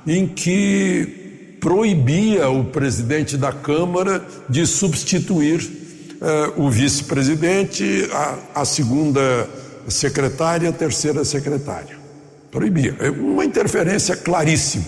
em 0.08 0.27
que 0.27 1.58
proibia 1.60 2.50
o 2.50 2.65
presidente 2.65 3.38
da 3.38 3.51
Câmara 3.51 4.25
de 4.50 4.65
substituir 4.65 5.81
o 6.56 6.70
vice-presidente, 6.70 8.08
a, 8.13 8.62
a 8.62 8.66
segunda 8.66 9.50
secretária, 9.88 10.70
a 10.70 10.74
terceira 10.74 11.25
secretária. 11.25 11.98
Proibia. 12.51 12.96
É 13.00 13.10
uma 13.10 13.46
interferência 13.46 14.16
claríssima. 14.16 14.86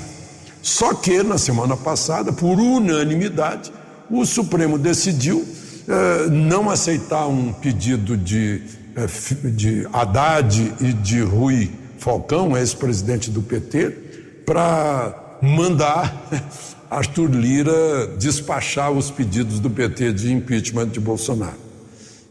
Só 0.62 0.94
que 0.94 1.24
na 1.24 1.38
semana 1.38 1.76
passada, 1.76 2.32
por 2.32 2.60
unanimidade, 2.60 3.72
o 4.10 4.26
Supremo 4.26 4.78
decidiu 4.78 5.46
eh, 5.88 6.28
não 6.30 6.70
aceitar 6.70 7.28
um 7.28 7.52
pedido 7.52 8.16
de, 8.16 8.62
eh, 8.96 9.50
de 9.50 9.88
Haddad 9.92 10.74
e 10.80 10.94
de 10.94 11.22
Rui 11.22 11.72
Falcão, 11.98 12.58
ex-presidente 12.58 13.30
do 13.30 13.42
PT, 13.42 13.90
para 14.46 15.38
mandar 15.42 16.30
Arthur 16.94 17.32
Lira 17.32 18.08
despachar 18.20 18.92
os 18.92 19.10
pedidos 19.10 19.60
do 19.60 19.68
PT 19.68 20.14
de 20.14 20.32
impeachment 20.32 20.90
de 20.90 21.00
Bolsonaro. 21.00 21.58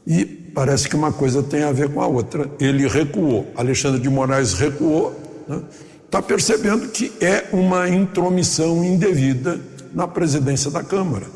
E 0.07 0.25
parece 0.25 0.89
que 0.89 0.95
uma 0.95 1.13
coisa 1.13 1.43
tem 1.43 1.65
a 1.65 1.73
ver 1.73 1.89
com 1.89 2.01
a 2.01 2.07
outra. 2.07 2.49
Ele 2.61 2.87
recuou, 2.87 3.51
Alexandre 3.57 4.01
de 4.01 4.09
Moraes 4.09 4.55
recuou, 4.55 5.11
está 5.41 5.57
né? 5.57 5.63
Tá 6.09 6.23
percebendo 6.23 6.89
que 6.89 7.13
é 7.21 7.49
uma 7.53 7.89
intromissão 7.89 8.85
indevida 8.85 9.61
na 9.93 10.07
presidência 10.07 10.71
da 10.71 10.83
Câmara, 10.83 11.27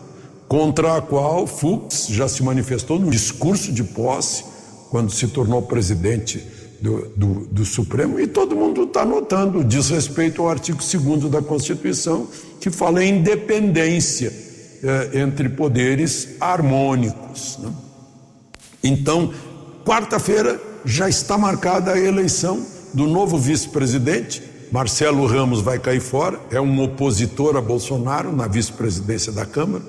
contra 0.46 0.96
a 0.96 1.02
qual 1.02 1.46
Fux 1.46 2.06
já 2.08 2.28
se 2.28 2.44
manifestou 2.44 2.98
no 2.98 3.10
discurso 3.10 3.72
de 3.72 3.82
posse, 3.82 4.44
quando 4.88 5.10
se 5.10 5.26
tornou 5.26 5.62
presidente 5.62 6.46
do, 6.80 7.08
do, 7.16 7.46
do 7.46 7.64
Supremo, 7.64 8.20
e 8.20 8.26
todo 8.26 8.54
mundo 8.54 8.84
está 8.84 9.04
notando 9.04 9.60
o 9.60 9.64
desrespeito 9.64 10.42
ao 10.42 10.50
artigo 10.50 10.78
2 10.78 11.30
da 11.30 11.40
Constituição, 11.40 12.28
que 12.60 12.70
fala 12.70 13.04
em 13.04 13.18
independência 13.18 14.32
eh, 14.82 15.20
entre 15.20 15.48
poderes 15.48 16.36
harmônicos. 16.40 17.58
Né? 17.58 17.72
Então, 18.82 19.32
quarta-feira 19.84 20.60
já 20.84 21.08
está 21.08 21.38
marcada 21.38 21.92
a 21.92 21.98
eleição 21.98 22.64
do 22.92 23.06
novo 23.06 23.38
vice-presidente. 23.38 24.42
Marcelo 24.70 25.26
Ramos 25.26 25.60
vai 25.60 25.78
cair 25.78 26.00
fora, 26.00 26.40
é 26.50 26.60
um 26.60 26.82
opositor 26.82 27.56
a 27.56 27.60
Bolsonaro 27.60 28.34
na 28.34 28.46
vice-presidência 28.46 29.32
da 29.32 29.46
Câmara. 29.46 29.84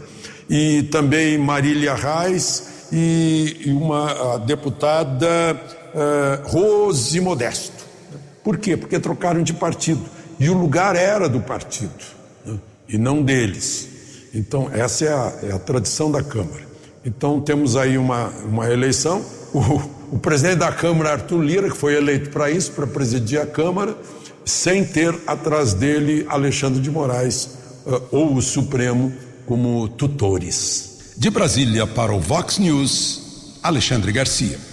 E 0.49 0.83
também 0.83 1.37
Marília 1.37 1.93
Reis 1.93 2.63
e, 2.91 3.65
uma 3.67 4.37
deputada 4.37 5.59
uh, 5.93 6.47
Rose 6.47 7.19
Modesto. 7.19 7.85
Por 8.43 8.57
quê? 8.57 8.77
Porque 8.77 8.99
trocaram 8.99 9.43
de 9.43 9.53
partido. 9.53 10.01
E 10.39 10.49
o 10.49 10.53
lugar 10.53 10.95
era 10.95 11.27
do 11.27 11.39
partido, 11.41 11.91
né? 12.45 12.57
e 12.87 12.97
não 12.97 13.21
deles. 13.21 13.87
Então, 14.33 14.69
essa 14.71 15.05
é 15.05 15.13
a, 15.13 15.33
é 15.43 15.51
a 15.53 15.59
tradição 15.59 16.11
da 16.11 16.21
Câmara. 16.21 16.67
Então 17.03 17.39
temos 17.39 17.75
aí 17.77 17.97
uma, 17.97 18.27
uma 18.45 18.69
eleição. 18.69 19.23
O, 19.53 20.15
o 20.15 20.19
presidente 20.19 20.57
da 20.57 20.71
Câmara, 20.71 21.13
Arthur 21.13 21.41
Lira, 21.41 21.69
que 21.69 21.77
foi 21.77 21.95
eleito 21.95 22.29
para 22.29 22.51
isso, 22.51 22.71
para 22.73 22.85
presidir 22.85 23.39
a 23.39 23.45
Câmara, 23.45 23.95
sem 24.43 24.83
ter 24.83 25.15
atrás 25.25 25.73
dele 25.73 26.25
Alexandre 26.29 26.81
de 26.81 26.91
Moraes 26.91 27.57
uh, 27.85 28.01
ou 28.11 28.35
o 28.35 28.41
Supremo 28.41 29.13
como 29.45 29.87
tutores. 29.87 31.13
De 31.15 31.29
Brasília 31.29 31.87
para 31.87 32.13
o 32.13 32.19
Vox 32.19 32.59
News, 32.59 33.57
Alexandre 33.63 34.11
Garcia. 34.11 34.66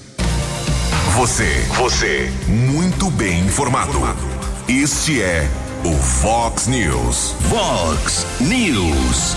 Você, 1.17 1.65
você, 1.77 2.29
muito 2.49 3.09
bem 3.09 3.45
informado. 3.45 4.01
Este 4.69 5.23
é 5.23 5.49
o 5.85 5.93
Vox 5.93 6.67
News. 6.67 7.37
Vox 7.43 8.27
News. 8.41 9.37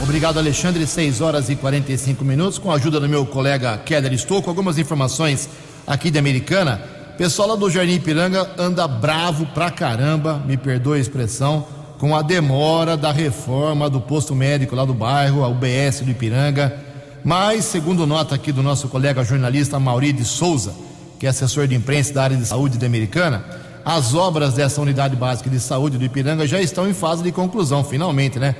Obrigado, 0.00 0.38
Alexandre. 0.38 0.86
6 0.86 1.20
horas 1.20 1.50
e 1.50 1.56
45 1.56 2.24
minutos. 2.24 2.56
Com 2.56 2.70
a 2.70 2.76
ajuda 2.76 3.00
do 3.00 3.08
meu 3.08 3.26
colega 3.26 3.76
Keller 3.78 4.12
Estouco, 4.12 4.48
algumas 4.48 4.78
informações 4.78 5.48
aqui 5.84 6.08
de 6.08 6.20
Americana. 6.20 6.80
Pessoal 7.18 7.48
lá 7.48 7.56
do 7.56 7.68
Jardim 7.68 7.94
Ipiranga 7.94 8.48
anda 8.56 8.86
bravo 8.86 9.44
pra 9.46 9.72
caramba, 9.72 10.40
me 10.46 10.56
perdoe 10.56 10.98
a 10.98 11.00
expressão, 11.00 11.66
com 11.98 12.14
a 12.14 12.22
demora 12.22 12.96
da 12.96 13.10
reforma 13.10 13.90
do 13.90 14.00
posto 14.00 14.36
médico 14.36 14.76
lá 14.76 14.84
do 14.84 14.94
bairro, 14.94 15.42
a 15.42 15.48
UBS 15.48 16.00
do 16.02 16.12
Ipiranga. 16.12 16.78
Mas, 17.24 17.64
segundo 17.64 18.06
nota 18.06 18.36
aqui 18.36 18.52
do 18.52 18.62
nosso 18.62 18.86
colega 18.86 19.24
jornalista 19.24 19.80
Mauri 19.80 20.12
de 20.12 20.24
Souza, 20.24 20.86
que 21.18 21.26
é 21.26 21.30
assessor 21.30 21.66
de 21.66 21.74
imprensa 21.74 22.12
da 22.12 22.22
área 22.22 22.36
de 22.36 22.46
saúde 22.46 22.78
da 22.78 22.86
Americana, 22.86 23.44
as 23.84 24.14
obras 24.14 24.54
dessa 24.54 24.80
unidade 24.80 25.16
básica 25.16 25.48
de 25.48 25.58
saúde 25.58 25.96
do 25.98 26.04
Ipiranga 26.04 26.46
já 26.46 26.60
estão 26.60 26.88
em 26.88 26.92
fase 26.92 27.22
de 27.22 27.32
conclusão, 27.32 27.82
finalmente, 27.82 28.38
né? 28.38 28.54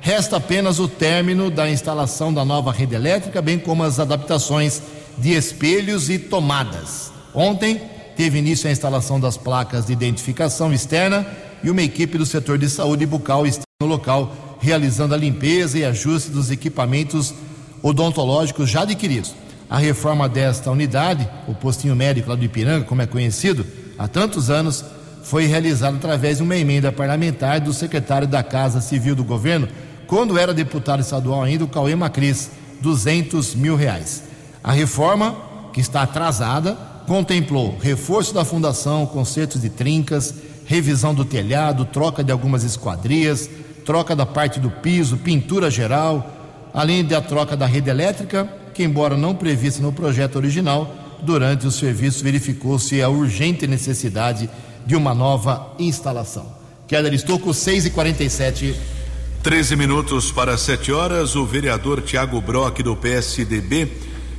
Resta 0.00 0.36
apenas 0.36 0.78
o 0.78 0.86
término 0.86 1.50
da 1.50 1.70
instalação 1.70 2.32
da 2.32 2.44
nova 2.44 2.70
rede 2.70 2.94
elétrica, 2.94 3.40
bem 3.40 3.58
como 3.58 3.82
as 3.82 3.98
adaptações 3.98 4.82
de 5.16 5.32
espelhos 5.32 6.10
e 6.10 6.18
tomadas. 6.18 7.10
Ontem 7.34 7.80
teve 8.14 8.38
início 8.38 8.68
a 8.68 8.72
instalação 8.72 9.18
das 9.18 9.38
placas 9.38 9.86
de 9.86 9.92
identificação 9.92 10.72
externa 10.72 11.26
e 11.62 11.70
uma 11.70 11.82
equipe 11.82 12.18
do 12.18 12.26
setor 12.26 12.58
de 12.58 12.68
saúde 12.68 13.06
bucal 13.06 13.46
está 13.46 13.64
no 13.80 13.88
local 13.88 14.58
realizando 14.60 15.14
a 15.14 15.16
limpeza 15.16 15.78
e 15.78 15.84
ajuste 15.84 16.30
dos 16.30 16.50
equipamentos 16.50 17.34
odontológicos 17.82 18.68
já 18.68 18.82
adquiridos. 18.82 19.34
A 19.68 19.78
reforma 19.78 20.28
desta 20.28 20.70
unidade, 20.70 21.28
o 21.48 21.54
postinho 21.54 21.96
médico 21.96 22.30
lá 22.30 22.36
do 22.36 22.44
Ipiranga, 22.44 22.84
como 22.84 23.02
é 23.02 23.06
conhecido, 23.06 23.66
há 23.98 24.06
tantos 24.06 24.50
anos, 24.50 24.84
foi 25.22 25.46
realizada 25.46 25.96
através 25.96 26.36
de 26.36 26.42
uma 26.42 26.56
emenda 26.56 26.92
parlamentar 26.92 27.60
do 27.60 27.72
secretário 27.72 28.28
da 28.28 28.42
Casa 28.42 28.80
Civil 28.80 29.14
do 29.14 29.24
Governo, 29.24 29.68
quando 30.06 30.38
era 30.38 30.52
deputado 30.52 31.00
estadual 31.00 31.42
ainda, 31.42 31.64
o 31.64 31.68
Cauê 31.68 31.94
Macris, 31.94 32.50
200 32.82 33.54
mil 33.54 33.74
reais. 33.74 34.22
A 34.62 34.72
reforma, 34.72 35.34
que 35.72 35.80
está 35.80 36.02
atrasada, 36.02 36.76
contemplou 37.06 37.78
reforço 37.80 38.34
da 38.34 38.44
fundação, 38.44 39.06
consertos 39.06 39.62
de 39.62 39.70
trincas, 39.70 40.34
revisão 40.66 41.14
do 41.14 41.24
telhado, 41.24 41.84
troca 41.86 42.22
de 42.22 42.30
algumas 42.30 42.64
esquadrias, 42.64 43.48
troca 43.84 44.14
da 44.14 44.26
parte 44.26 44.60
do 44.60 44.70
piso, 44.70 45.16
pintura 45.18 45.70
geral, 45.70 46.30
além 46.72 47.04
da 47.04 47.20
troca 47.20 47.56
da 47.56 47.66
rede 47.66 47.90
elétrica, 47.90 48.48
que, 48.74 48.82
embora 48.82 49.16
não 49.16 49.34
prevista 49.34 49.80
no 49.80 49.92
projeto 49.92 50.36
original, 50.36 50.94
durante 51.22 51.66
o 51.66 51.70
serviço 51.70 52.22
verificou-se 52.22 53.00
a 53.00 53.08
urgente 53.08 53.66
necessidade 53.66 54.50
de 54.84 54.96
uma 54.96 55.14
nova 55.14 55.74
instalação. 55.78 56.46
Queda 56.86 57.08
de 57.08 57.16
estoco 57.16 57.54
6 57.54 57.86
e 57.86 57.90
47 57.90 58.74
13 59.42 59.76
minutos 59.76 60.30
para 60.30 60.56
7 60.56 60.92
horas. 60.92 61.36
O 61.36 61.46
vereador 61.46 62.02
Tiago 62.02 62.40
Brock, 62.40 62.82
do 62.82 62.96
PSDB, 62.96 63.90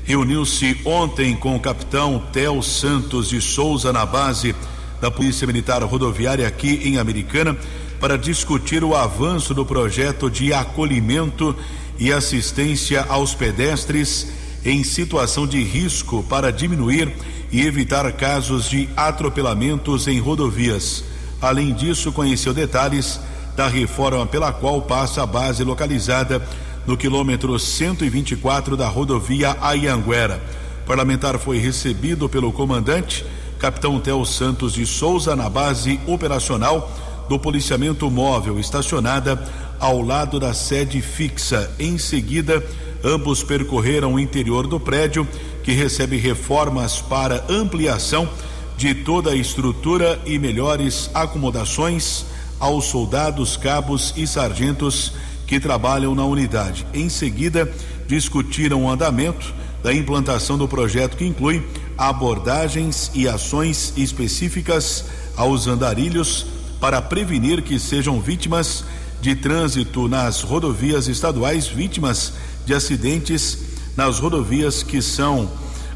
reuniu-se 0.04 0.80
ontem 0.84 1.36
com 1.36 1.56
o 1.56 1.60
capitão 1.60 2.22
Tel 2.32 2.62
Santos 2.62 3.30
de 3.30 3.40
Souza 3.40 3.94
na 3.94 4.06
base 4.06 4.56
da 5.00 5.10
Polícia 5.10 5.48
Militar 5.48 5.84
Rodoviária 5.84 6.48
aqui 6.48 6.82
em 6.84 6.98
Americana 6.98 7.56
para 8.00 8.18
discutir 8.18 8.84
o 8.84 8.96
avanço 8.96 9.54
do 9.54 9.66
projeto 9.66 10.30
de 10.30 10.54
acolhimento 10.54 11.56
e 12.00 12.12
assistência 12.12 13.06
aos 13.08 13.34
pedestres 13.34 14.28
em 14.64 14.84
situação 14.84 15.46
de 15.46 15.64
risco 15.64 16.24
para 16.24 16.52
diminuir 16.52 17.14
e 17.52 17.62
evitar 17.62 18.12
casos 18.14 18.70
de 18.70 18.90
atropelamentos 18.98 20.08
em 20.08 20.20
rodovias. 20.20 21.04
Além 21.42 21.74
disso, 21.74 22.12
conheceu 22.12 22.54
detalhes 22.54 23.20
da 23.56 23.68
reforma 23.68 24.26
pela 24.26 24.52
qual 24.52 24.82
passa 24.82 25.24
a 25.24 25.26
base 25.26 25.64
localizada 25.64 26.42
no 26.86 26.98
quilômetro 26.98 27.58
124 27.58 28.76
da 28.76 28.88
rodovia 28.88 29.56
Ayanguera. 29.62 30.42
O 30.84 30.88
parlamentar 30.88 31.40
foi 31.40 31.58
recebido 31.58 32.28
pelo 32.28 32.52
comandante, 32.52 33.26
capitão 33.60 34.00
Tel 34.00 34.24
Santos 34.26 34.74
de 34.74 34.86
Souza, 34.86 35.36
na 35.36 35.50
base 35.50 36.00
operacional 36.06 36.92
do 37.28 37.40
policiamento 37.40 38.10
móvel 38.12 38.60
estacionada 38.60 39.36
ao 39.80 40.02
lado 40.02 40.40
da 40.40 40.54
sede 40.54 41.02
fixa. 41.02 41.72
Em 41.80 41.98
seguida, 41.98 42.64
ambos 43.04 43.44
percorreram 43.44 44.14
o 44.14 44.20
interior 44.20 44.68
do 44.68 44.80
prédio, 44.80 45.28
que 45.64 45.72
recebe 45.72 46.18
reformas 46.18 47.02
para 47.02 47.44
ampliação 47.50 48.30
de 48.78 48.94
toda 48.94 49.32
a 49.32 49.36
estrutura 49.36 50.20
e 50.26 50.38
melhores 50.38 51.10
acomodações 51.14 52.26
aos 52.60 52.86
soldados, 52.86 53.58
cabos 53.58 54.14
e 54.16 54.28
sargentos 54.28 55.14
que 55.48 55.60
trabalham 55.60 56.16
na 56.16 56.26
unidade. 56.26 56.86
Em 56.94 57.10
seguida, 57.10 57.72
discutiram 58.08 58.84
o 58.84 58.90
andamento 58.90 59.54
da 59.84 59.94
implantação 59.94 60.58
do 60.58 60.68
projeto 60.68 61.18
que 61.18 61.26
inclui 61.26 61.64
abordagens 61.98 63.12
e 63.14 63.28
ações 63.28 63.94
específicas 63.96 65.06
aos 65.38 65.68
andarilhos 65.68 66.46
para 66.80 67.02
prevenir 67.02 67.62
que 67.62 67.80
sejam 67.80 68.20
vítimas 68.20 68.84
de 69.26 69.36
trânsito 69.36 70.08
nas 70.08 70.44
rodovias 70.44 71.08
estaduais, 71.08 71.66
vítimas 71.66 72.34
de 72.64 72.76
acidentes 72.76 73.58
nas 73.98 74.20
rodovias 74.20 74.84
que 74.84 75.02
são 75.02 75.50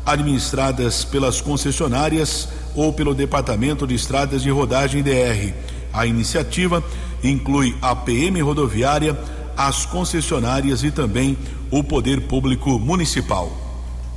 administradas 0.04 1.06
pelas 1.06 1.40
concessionárias 1.40 2.50
ou 2.74 2.92
pelo 2.92 3.14
Departamento 3.14 3.86
de 3.86 3.94
Estradas 3.94 4.42
de 4.42 4.50
Rodagem 4.50 5.04
DR. 5.04 5.54
A 5.94 6.08
iniciativa 6.08 6.84
inclui 7.24 7.76
a 7.84 7.96
PM 7.96 8.42
rodoviária, 8.42 9.16
as 9.56 9.86
concessionárias 9.86 10.84
e 10.84 10.90
também 10.90 11.38
o 11.70 11.84
poder 11.84 12.22
público 12.22 12.80
municipal. 12.80 13.56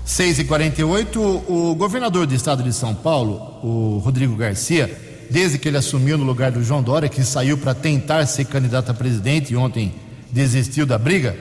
6 0.06 0.38
e 0.38 0.44
48 0.44 1.20
o 1.20 1.74
governador 1.74 2.26
do 2.26 2.34
estado 2.34 2.62
de 2.62 2.72
São 2.72 2.94
Paulo, 2.94 3.34
o 3.62 4.00
Rodrigo 4.02 4.34
Garcia, 4.34 5.11
desde 5.32 5.58
que 5.58 5.66
ele 5.66 5.78
assumiu 5.78 6.18
no 6.18 6.24
lugar 6.24 6.52
do 6.52 6.62
João 6.62 6.82
Dória, 6.82 7.08
que 7.08 7.24
saiu 7.24 7.56
para 7.56 7.74
tentar 7.74 8.26
ser 8.26 8.44
candidato 8.44 8.90
a 8.90 8.94
presidente 8.94 9.54
e 9.54 9.56
ontem 9.56 9.94
desistiu 10.30 10.84
da 10.84 10.98
briga, 10.98 11.34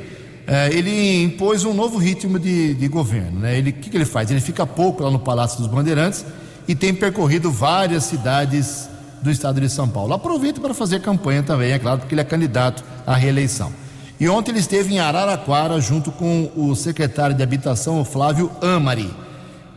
eh, 0.47 0.69
ele 0.71 1.23
impôs 1.23 1.65
um 1.65 1.73
novo 1.73 1.97
ritmo 1.97 2.39
de, 2.39 2.73
de 2.73 2.87
governo. 2.87 3.41
Né? 3.41 3.57
Ele, 3.57 3.71
o 3.71 3.73
que, 3.73 3.89
que 3.89 3.97
ele 3.97 4.05
faz? 4.05 4.31
Ele 4.31 4.39
fica 4.39 4.65
pouco 4.65 5.03
lá 5.03 5.11
no 5.11 5.19
Palácio 5.19 5.59
dos 5.59 5.67
Bandeirantes 5.67 6.25
e 6.67 6.73
tem 6.73 6.93
percorrido 6.93 7.51
várias 7.51 8.05
cidades 8.05 8.89
do 9.21 9.29
estado 9.29 9.59
de 9.59 9.69
São 9.69 9.87
Paulo. 9.87 10.13
Aproveita 10.13 10.61
para 10.61 10.73
fazer 10.73 11.01
campanha 11.01 11.43
também, 11.43 11.73
é 11.73 11.79
claro, 11.79 11.99
porque 11.99 12.13
ele 12.13 12.21
é 12.21 12.25
candidato 12.25 12.83
à 13.05 13.15
reeleição. 13.15 13.71
E 14.19 14.29
ontem 14.29 14.51
ele 14.51 14.59
esteve 14.59 14.93
em 14.93 14.99
Araraquara 14.99 15.81
junto 15.81 16.11
com 16.11 16.49
o 16.55 16.75
secretário 16.75 17.35
de 17.35 17.43
Habitação, 17.43 17.99
o 17.99 18.05
Flávio 18.05 18.51
Amari. 18.61 19.11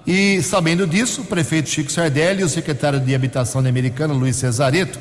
E 0.07 0.43
sabendo 0.43 0.87
disso, 0.87 1.23
o 1.23 1.25
prefeito 1.25 1.69
Chico 1.69 1.91
Sardelli 1.91 2.43
e 2.43 2.45
o 2.45 2.49
secretário 2.49 3.01
de 3.01 3.15
Habitação 3.15 3.63
da 3.63 3.69
Americana, 3.71 4.13
Luiz 4.13 4.37
Cesareto, 4.37 4.99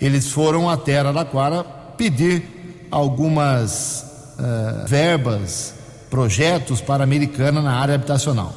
eles 0.00 0.30
foram 0.30 0.68
até 0.68 0.98
Araraquara 0.98 1.62
pedir 1.96 2.42
algumas 2.90 4.04
uh, 4.38 4.86
verbas, 4.88 5.74
projetos 6.10 6.80
para 6.80 7.02
a 7.02 7.04
Americana 7.04 7.62
na 7.62 7.78
área 7.78 7.94
habitacional. 7.94 8.54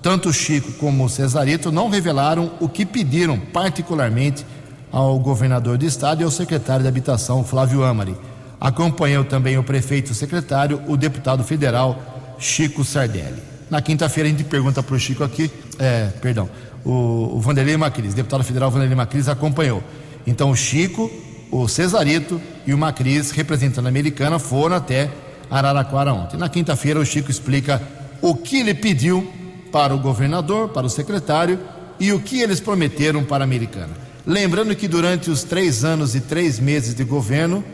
Tanto 0.00 0.32
Chico 0.32 0.72
como 0.74 1.08
Cesareto 1.08 1.72
não 1.72 1.88
revelaram 1.88 2.52
o 2.60 2.68
que 2.68 2.86
pediram 2.86 3.36
particularmente 3.38 4.46
ao 4.92 5.18
governador 5.18 5.76
do 5.76 5.84
estado 5.84 6.20
e 6.20 6.24
ao 6.24 6.30
secretário 6.30 6.82
de 6.82 6.88
Habitação, 6.88 7.42
Flávio 7.42 7.82
Amari. 7.82 8.16
Acompanhou 8.60 9.24
também 9.24 9.58
o 9.58 9.64
prefeito 9.64 10.10
e 10.10 10.12
o 10.12 10.14
secretário, 10.14 10.80
o 10.86 10.96
deputado 10.96 11.42
federal 11.42 12.00
Chico 12.38 12.84
Sardelli. 12.84 13.55
Na 13.68 13.82
quinta-feira 13.82 14.28
a 14.28 14.30
gente 14.30 14.44
pergunta 14.44 14.82
para 14.82 14.94
o 14.94 14.98
Chico 14.98 15.24
aqui, 15.24 15.50
é, 15.78 16.06
perdão, 16.22 16.48
o, 16.84 17.36
o 17.36 17.40
Vanderlei 17.40 17.76
Macris, 17.76 18.14
deputado 18.14 18.44
federal 18.44 18.70
Vanderlei 18.70 18.96
Macris 18.96 19.28
acompanhou. 19.28 19.82
Então 20.24 20.50
o 20.50 20.56
Chico, 20.56 21.10
o 21.50 21.66
Cesarito 21.66 22.40
e 22.64 22.72
o 22.72 22.78
Macris, 22.78 23.32
representando 23.32 23.86
a 23.86 23.88
americana, 23.88 24.38
foram 24.38 24.76
até 24.76 25.10
Araraquara 25.50 26.12
ontem. 26.12 26.36
Na 26.36 26.48
quinta-feira 26.48 27.00
o 27.00 27.04
Chico 27.04 27.30
explica 27.30 27.82
o 28.22 28.36
que 28.36 28.60
ele 28.60 28.74
pediu 28.74 29.32
para 29.72 29.94
o 29.94 29.98
governador, 29.98 30.68
para 30.68 30.86
o 30.86 30.90
secretário 30.90 31.58
e 31.98 32.12
o 32.12 32.20
que 32.20 32.40
eles 32.40 32.60
prometeram 32.60 33.24
para 33.24 33.42
a 33.42 33.46
americana. 33.46 33.90
Lembrando 34.24 34.74
que 34.76 34.86
durante 34.86 35.28
os 35.28 35.42
três 35.42 35.84
anos 35.84 36.14
e 36.14 36.20
três 36.20 36.60
meses 36.60 36.94
de 36.94 37.04
governo 37.04 37.64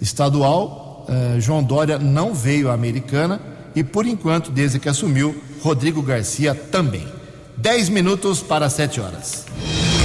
estadual, 0.00 1.06
eh, 1.08 1.40
João 1.40 1.62
Dória 1.62 1.98
não 1.98 2.34
veio 2.34 2.68
à 2.68 2.74
Americana 2.74 3.53
e, 3.74 3.82
por 3.82 4.06
enquanto, 4.06 4.50
desde 4.50 4.78
que 4.78 4.88
assumiu, 4.88 5.34
Rodrigo 5.62 6.02
Garcia 6.02 6.54
também. 6.54 7.06
Dez 7.56 7.88
minutos 7.88 8.40
para 8.40 8.68
sete 8.68 9.00
horas. 9.00 9.46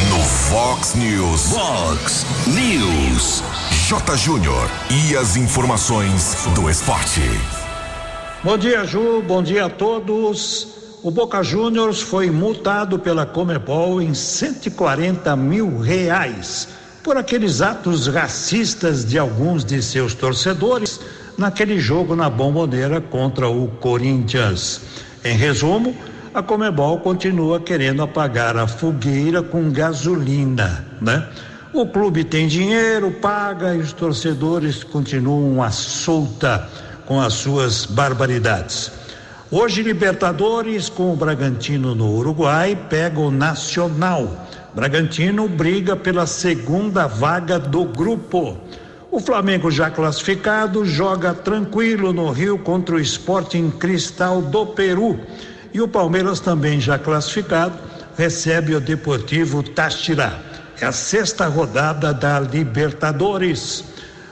No 0.10 0.20
Fox 0.24 0.96
News. 0.96 1.42
Fox 1.52 2.26
News. 2.48 3.44
J. 3.88 4.18
Júnior. 4.18 4.70
E 4.90 5.16
as 5.16 5.36
informações 5.36 6.36
do 6.56 6.70
esporte. 6.70 7.22
Bom 8.44 8.58
dia, 8.58 8.86
Ju. 8.86 9.22
Bom 9.22 9.44
dia 9.44 9.66
a 9.66 9.70
todos 9.70 10.80
o 11.02 11.10
Boca 11.10 11.42
Juniors 11.42 12.02
foi 12.02 12.30
multado 12.30 13.00
pela 13.00 13.26
Comebol 13.26 14.02
em 14.02 14.14
140 14.14 15.34
mil 15.38 15.80
reais 15.80 16.68
por 17.02 17.16
aqueles 17.16 17.62
atos 17.62 18.08
racistas 18.08 19.06
de 19.06 19.18
alguns 19.18 19.64
de 19.64 19.82
seus 19.82 20.14
torcedores 20.14 21.00
naquele 21.40 21.80
jogo 21.80 22.16
na 22.16 22.30
Bomboneira 22.30 23.00
contra 23.02 23.48
o 23.48 23.68
Corinthians. 23.80 24.82
Em 25.24 25.36
resumo, 25.36 25.96
a 26.34 26.44
Comebol 26.44 27.00
continua 27.00 27.60
querendo 27.60 28.04
apagar 28.04 28.56
a 28.58 28.68
fogueira 28.68 29.42
com 29.42 29.72
gasolina, 29.72 30.86
né? 31.02 31.28
O 31.74 31.86
clube 31.86 32.24
tem 32.24 32.48
dinheiro, 32.48 33.12
paga 33.12 33.76
e 33.76 33.80
os 33.80 33.94
torcedores 33.94 34.84
continuam 34.84 35.62
à 35.64 35.72
solta 35.72 36.68
com 37.06 37.22
as 37.22 37.34
suas 37.34 37.86
barbaridades. 37.86 38.92
Hoje, 39.52 39.82
Libertadores 39.82 40.90
com 40.90 41.12
o 41.12 41.16
Bragantino 41.16 41.96
no 41.96 42.12
Uruguai 42.16 42.78
pega 42.90 43.20
o 43.20 43.32
Nacional. 43.32 44.48
Bragantino 44.76 45.48
briga 45.48 45.96
pela 45.96 46.28
segunda 46.28 47.08
vaga 47.08 47.58
do 47.58 47.86
grupo. 47.86 48.58
O 49.12 49.20
Flamengo 49.20 49.72
já 49.72 49.90
classificado 49.90 50.86
joga 50.86 51.34
tranquilo 51.34 52.14
no 52.14 52.30
Rio 52.32 52.60
contra 52.60 52.96
o 52.96 53.00
Sporting 53.00 53.72
Cristal 53.72 54.40
do 54.42 54.68
Peru. 54.68 55.20
E 55.74 55.82
o 55.82 55.88
Palmeiras 55.88 56.40
também 56.40 56.80
já 56.80 57.00
classificado 57.00 57.74
recebe 58.16 58.76
o 58.76 58.80
Deportivo 58.80 59.64
Táchira. 59.64 60.40
É 60.80 60.86
a 60.86 60.92
sexta 60.92 61.48
rodada 61.48 62.14
da 62.14 62.40
Libertadores. 62.40 63.84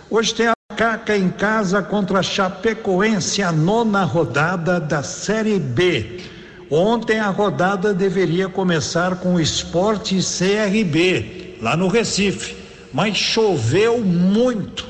Hoje 0.09 0.35
tem 0.35 0.47
a 0.47 0.53
Caca 0.75 1.17
em 1.17 1.29
casa 1.29 1.81
contra 1.81 2.19
a 2.19 2.23
Chapecoense, 2.23 3.41
a 3.41 3.51
nona 3.51 4.03
rodada 4.03 4.79
da 4.79 5.01
Série 5.01 5.57
B. 5.57 6.21
Ontem 6.69 7.19
a 7.19 7.29
rodada 7.29 7.95
deveria 7.95 8.47
começar 8.47 9.15
com 9.15 9.35
o 9.35 9.41
Esporte 9.41 10.19
CRB, 10.19 11.57
lá 11.61 11.75
no 11.75 11.87
Recife, 11.87 12.56
mas 12.93 13.17
choveu 13.17 13.99
muito 13.99 14.85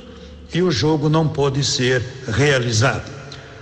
e 0.54 0.62
o 0.62 0.72
jogo 0.72 1.10
não 1.10 1.28
pôde 1.28 1.64
ser 1.64 2.02
realizado. 2.28 3.12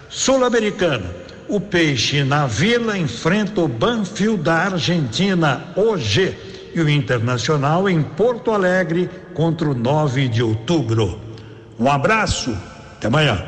Sul-Americano, 0.09 1.09
o 1.47 1.59
Peixe 1.59 2.23
na 2.23 2.47
Vila 2.47 2.97
enfrenta 2.97 3.61
o 3.61 3.67
Banfield 3.67 4.41
da 4.41 4.55
Argentina 4.55 5.65
hoje 5.75 6.35
e 6.73 6.81
o 6.81 6.89
Internacional 6.89 7.89
em 7.89 8.01
Porto 8.01 8.51
Alegre 8.51 9.09
contra 9.33 9.69
o 9.69 9.75
9 9.75 10.27
de 10.27 10.41
outubro. 10.41 11.19
Um 11.79 11.89
abraço, 11.89 12.55
até 12.97 13.07
amanhã. 13.07 13.43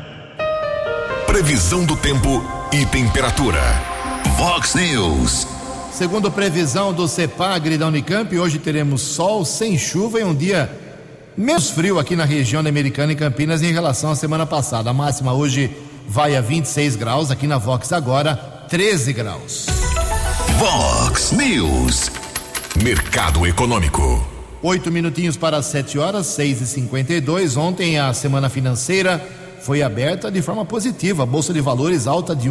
Previsão 1.26 1.84
do 1.84 1.96
tempo 1.96 2.42
e 2.72 2.84
temperatura. 2.86 3.60
Vox 4.36 4.74
News. 4.74 5.57
Segundo 5.98 6.30
previsão 6.30 6.92
do 6.92 7.08
CEPAGRE 7.08 7.76
da 7.76 7.88
Unicamp, 7.88 8.38
hoje 8.38 8.60
teremos 8.60 9.02
sol 9.02 9.44
sem 9.44 9.76
chuva 9.76 10.20
e 10.20 10.24
um 10.24 10.32
dia 10.32 10.70
menos 11.36 11.70
frio 11.70 11.98
aqui 11.98 12.14
na 12.14 12.24
região 12.24 12.62
da 12.62 12.68
Americana 12.68 13.12
e 13.12 13.16
Campinas 13.16 13.64
em 13.64 13.72
relação 13.72 14.12
à 14.12 14.14
semana 14.14 14.46
passada. 14.46 14.90
A 14.90 14.92
máxima 14.92 15.32
hoje 15.32 15.76
vai 16.06 16.36
a 16.36 16.40
26 16.40 16.94
graus, 16.94 17.32
aqui 17.32 17.48
na 17.48 17.58
Vox 17.58 17.92
agora 17.92 18.36
13 18.68 19.12
graus. 19.12 19.66
Vox 20.56 21.32
News. 21.32 22.12
Mercado 22.80 23.44
Econômico. 23.44 24.24
Oito 24.62 24.92
minutinhos 24.92 25.36
para 25.36 25.60
sete 25.62 25.98
horas, 25.98 26.28
seis 26.28 26.60
e 26.60 26.66
cinquenta 26.68 27.12
e 27.12 27.20
dois. 27.20 27.56
Ontem 27.56 27.98
a 27.98 28.14
semana 28.14 28.48
financeira 28.48 29.20
foi 29.62 29.82
aberta 29.82 30.30
de 30.30 30.42
forma 30.42 30.64
positiva. 30.64 31.24
A 31.24 31.26
Bolsa 31.26 31.52
de 31.52 31.60
Valores 31.60 32.06
alta 32.06 32.36
de 32.36 32.48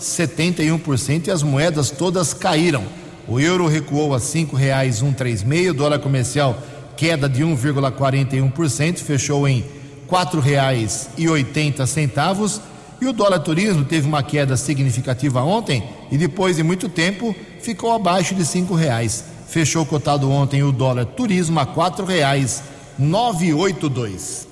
1,71% 0.00 1.28
e 1.28 1.30
as 1.30 1.42
moedas 1.42 1.90
todas 1.90 2.32
caíram. 2.34 2.84
O 3.28 3.38
euro 3.38 3.68
recuou 3.68 4.14
a 4.14 4.18
cinco 4.18 4.56
reais 4.56 5.02
um 5.02 5.12
três 5.12 5.44
meio, 5.44 5.74
dólar 5.74 6.00
comercial 6.00 6.58
queda 6.96 7.28
de 7.28 7.42
1,41%, 7.42 8.98
fechou 8.98 9.48
em 9.48 9.64
quatro 10.06 10.40
reais 10.40 11.08
e 11.16 11.28
oitenta 11.28 11.86
centavos. 11.86 12.60
E 13.00 13.06
o 13.06 13.12
dólar 13.12 13.38
turismo 13.38 13.84
teve 13.84 14.06
uma 14.06 14.22
queda 14.22 14.56
significativa 14.58 15.42
ontem 15.42 15.82
e 16.10 16.18
depois 16.18 16.56
de 16.56 16.62
muito 16.62 16.86
tempo 16.86 17.34
ficou 17.62 17.92
abaixo 17.92 18.34
de 18.34 18.44
cinco 18.44 18.74
reais. 18.74 19.24
Fechou 19.48 19.86
cotado 19.86 20.30
ontem 20.30 20.62
o 20.62 20.70
dólar 20.70 21.06
turismo 21.06 21.58
a 21.58 21.64
quatro 21.64 22.04
reais 22.04 22.62
nove 22.98 23.54
oito 23.54 23.88
dois. 23.88 24.46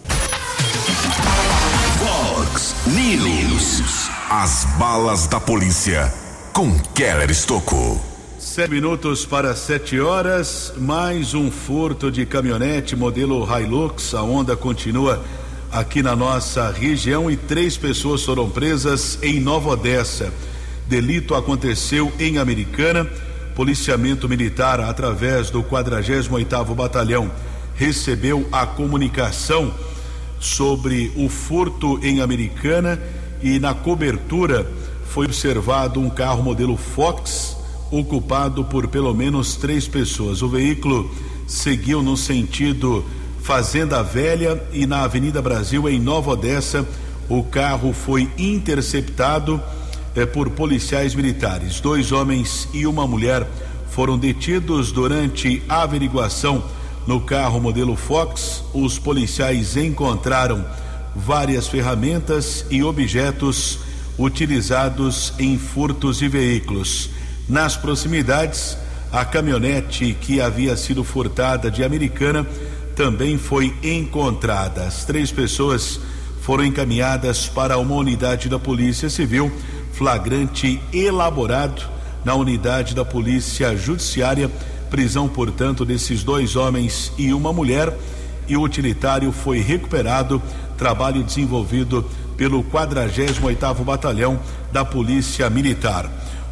Vox 1.99 2.75
News. 2.87 3.48
As 4.31 4.67
balas 4.79 5.27
da 5.27 5.41
polícia 5.41 6.13
com 6.53 6.79
Keller 6.95 7.31
Estocco. 7.31 7.99
Sete 8.39 8.71
minutos 8.71 9.25
para 9.25 9.57
sete 9.57 9.99
horas, 9.99 10.75
mais 10.77 11.33
um 11.33 11.51
furto 11.51 12.11
de 12.11 12.27
caminhonete 12.27 12.95
modelo 12.95 13.49
Hilux. 13.51 14.13
A 14.13 14.23
onda 14.23 14.55
continua 14.55 15.25
aqui 15.73 16.03
na 16.03 16.15
nossa 16.15 16.71
região 16.71 17.31
e 17.31 17.39
três 17.39 17.79
pessoas 17.79 18.23
foram 18.23 18.51
presas 18.51 19.19
em 19.23 19.41
Nova 19.41 19.71
Odessa. 19.71 20.31
Delito 20.87 21.35
aconteceu 21.35 22.13
em 22.21 22.37
Americana. 22.37 23.07
Policiamento 23.55 24.29
Militar, 24.29 24.79
através 24.79 25.49
do 25.49 25.63
48º 25.63 26.75
Batalhão, 26.75 27.31
recebeu 27.75 28.47
a 28.53 28.67
comunicação 28.67 29.73
sobre 30.39 31.15
o 31.17 31.31
furto 31.31 31.99
em 32.03 32.21
Americana 32.21 33.01
e 33.43 33.59
na 33.59 33.75
cobertura 33.75 34.67
foi 35.07 35.27
observado 35.27 36.01
um 36.01 36.11
carro 36.11 36.43
modelo 36.43 36.77
Fox 36.77 37.57
ocupado 37.91 38.65
por 38.65 38.89
pelo 38.89 39.15
menos 39.15 39.57
três 39.57 39.89
pessoas. 39.89 40.43
O 40.43 40.49
veículo 40.49 41.11
seguiu 41.47 42.03
no 42.03 42.17
sentido 42.17 43.05
Fazenda 43.43 44.03
Velha 44.03 44.63
e 44.73 44.87
na 44.87 45.05
Avenida 45.05 45.41
Brasil, 45.41 45.89
em 45.89 45.99
Nova 45.99 46.33
Odessa, 46.33 46.87
o 47.29 47.43
carro 47.43 47.93
foi 47.93 48.29
interceptado 48.37 49.61
eh, 50.15 50.27
por 50.27 50.51
policiais 50.51 51.15
militares. 51.15 51.81
Dois 51.81 52.13
homens 52.13 52.69
e 52.75 52.87
uma 52.87 53.07
mulher 53.07 53.47
foram 53.91 54.19
detidos 54.19 54.93
durante 54.93 55.63
a 55.69 55.83
averiguação 55.83 56.63
no 57.07 57.21
carro 57.21 57.59
modelo 57.61 57.97
Fox. 57.97 58.63
Os 58.75 58.99
policiais 58.99 59.77
encontraram 59.77 60.65
várias 61.15 61.67
ferramentas 61.69 62.65
e 62.71 62.83
objetos 62.83 63.79
utilizados 64.19 65.33
em 65.39 65.59
furtos 65.59 66.19
de 66.19 66.29
veículos. 66.29 67.11
Nas 67.49 67.77
proximidades, 67.77 68.77
a 69.11 69.25
caminhonete 69.25 70.17
que 70.21 70.41
havia 70.41 70.77
sido 70.77 71.03
furtada 71.03 71.71
de 71.71 71.83
Americana 71.83 72.47
também 72.95 73.39
foi 73.39 73.75
encontrada. 73.83 74.85
As 74.85 75.05
três 75.05 75.31
pessoas 75.31 76.01
foram 76.43 76.65
encaminhadas 76.65 77.47
para 77.47 77.79
uma 77.79 77.95
unidade 77.95 78.49
da 78.49 78.59
Polícia 78.59 79.09
Civil, 79.09 79.53
flagrante 79.93 80.81
elaborado 80.93 81.83
na 82.25 82.35
unidade 82.35 82.95
da 82.95 83.05
Polícia 83.05 83.77
Judiciária. 83.77 84.51
Prisão, 84.91 85.29
portanto, 85.29 85.85
desses 85.85 86.23
dois 86.23 86.57
homens 86.57 87.13
e 87.17 87.33
uma 87.33 87.53
mulher. 87.53 87.97
E 88.49 88.57
o 88.57 88.63
utilitário 88.63 89.31
foi 89.31 89.61
recuperado. 89.61 90.43
Trabalho 90.79 91.23
desenvolvido 91.23 92.09
pelo 92.37 92.63
48º 92.65 93.85
Batalhão 93.85 94.41
da 94.73 94.85
Polícia 94.85 95.51
Militar. 95.51 96.11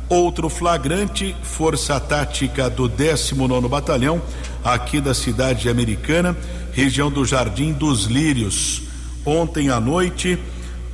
Outro 0.08 0.48
flagrante, 0.48 1.34
Força 1.42 1.98
Tática 1.98 2.68
do 2.68 2.88
19 2.88 3.68
Batalhão, 3.68 4.20
aqui 4.62 5.00
da 5.00 5.14
cidade 5.14 5.68
americana, 5.68 6.36
região 6.72 7.10
do 7.10 7.24
Jardim 7.24 7.72
dos 7.72 8.04
Lírios. 8.04 8.82
Ontem 9.24 9.70
à 9.70 9.80
noite, 9.80 10.38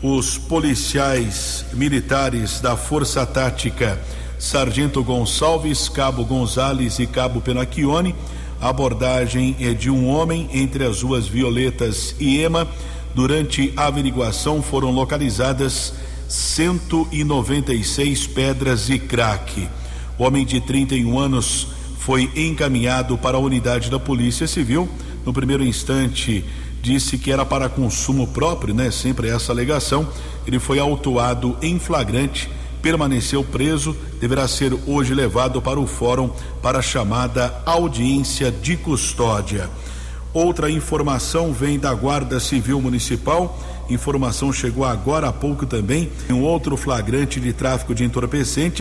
os 0.02 0.38
policiais 0.38 1.64
militares 1.72 2.60
da 2.60 2.76
Força 2.76 3.26
Tática 3.26 3.98
Sargento 4.42 5.04
Gonçalves, 5.04 5.88
Cabo 5.88 6.24
Gonzales 6.24 6.98
e 6.98 7.06
Cabo 7.06 7.40
Penacchione, 7.40 8.12
abordagem 8.60 9.54
é 9.60 9.72
de 9.72 9.88
um 9.88 10.08
homem 10.08 10.48
entre 10.52 10.84
as 10.84 11.00
ruas 11.00 11.28
Violetas 11.28 12.16
e 12.18 12.40
Ema. 12.40 12.66
Durante 13.14 13.72
a 13.76 13.86
averiguação 13.86 14.62
foram 14.62 14.90
localizadas 14.90 15.92
196 16.28 18.26
pedras 18.26 18.88
e 18.88 18.98
crack. 18.98 19.68
O 20.18 20.24
homem 20.24 20.46
de 20.46 20.60
31 20.60 21.18
anos 21.18 21.68
foi 21.98 22.30
encaminhado 22.34 23.18
para 23.18 23.36
a 23.36 23.40
unidade 23.40 23.90
da 23.90 23.98
Polícia 23.98 24.46
Civil. 24.46 24.88
No 25.26 25.32
primeiro 25.32 25.62
instante, 25.62 26.44
disse 26.80 27.18
que 27.18 27.30
era 27.30 27.44
para 27.44 27.68
consumo 27.68 28.26
próprio, 28.26 28.74
né? 28.74 28.90
Sempre 28.90 29.28
essa 29.28 29.52
alegação. 29.52 30.08
Ele 30.46 30.58
foi 30.58 30.78
autuado 30.78 31.56
em 31.60 31.78
flagrante, 31.78 32.50
permaneceu 32.80 33.44
preso, 33.44 33.96
deverá 34.18 34.48
ser 34.48 34.72
hoje 34.86 35.14
levado 35.14 35.60
para 35.60 35.78
o 35.78 35.86
fórum 35.86 36.30
para 36.62 36.78
a 36.78 36.82
chamada 36.82 37.62
audiência 37.66 38.50
de 38.50 38.76
custódia. 38.76 39.70
Outra 40.34 40.70
informação 40.70 41.52
vem 41.52 41.78
da 41.78 41.92
Guarda 41.92 42.40
Civil 42.40 42.80
Municipal. 42.80 43.58
Informação 43.90 44.50
chegou 44.50 44.82
agora 44.82 45.28
há 45.28 45.32
pouco 45.32 45.66
também. 45.66 46.10
Um 46.30 46.40
outro 46.40 46.74
flagrante 46.74 47.38
de 47.38 47.52
tráfico 47.52 47.94
de 47.94 48.02
entorpecentes, 48.02 48.80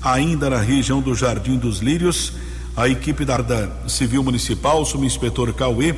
ainda 0.00 0.48
na 0.48 0.58
região 0.58 1.02
do 1.02 1.14
Jardim 1.14 1.58
dos 1.58 1.80
Lírios. 1.80 2.32
A 2.74 2.88
equipe 2.88 3.26
da 3.26 3.36
Guarda 3.36 3.70
Civil 3.86 4.22
Municipal, 4.22 4.82
subinspetor 4.86 5.52
Cauê, 5.52 5.94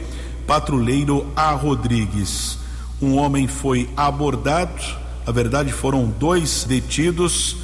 patrulheiro 0.49 1.27
A. 1.37 1.53
Rodrigues. 1.53 2.59
Um 3.01 3.17
homem 3.17 3.47
foi 3.47 3.89
abordado. 3.97 4.83
Na 5.25 5.33
verdade, 5.33 5.71
foram 5.73 6.07
dois 6.07 6.65
detidos. 6.65 7.57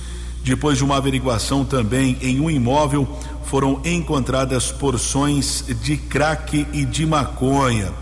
Depois 0.44 0.79
de 0.79 0.85
uma 0.85 0.99
averiguação 0.99 1.64
também 1.64 2.16
em 2.20 2.38
um 2.38 2.51
imóvel, 2.51 3.09
foram 3.46 3.80
encontradas 3.85 4.72
porções 4.72 5.64
de 5.83 5.96
crack 5.96 6.66
e 6.72 6.85
de 6.85 7.07
maconha. 7.07 7.92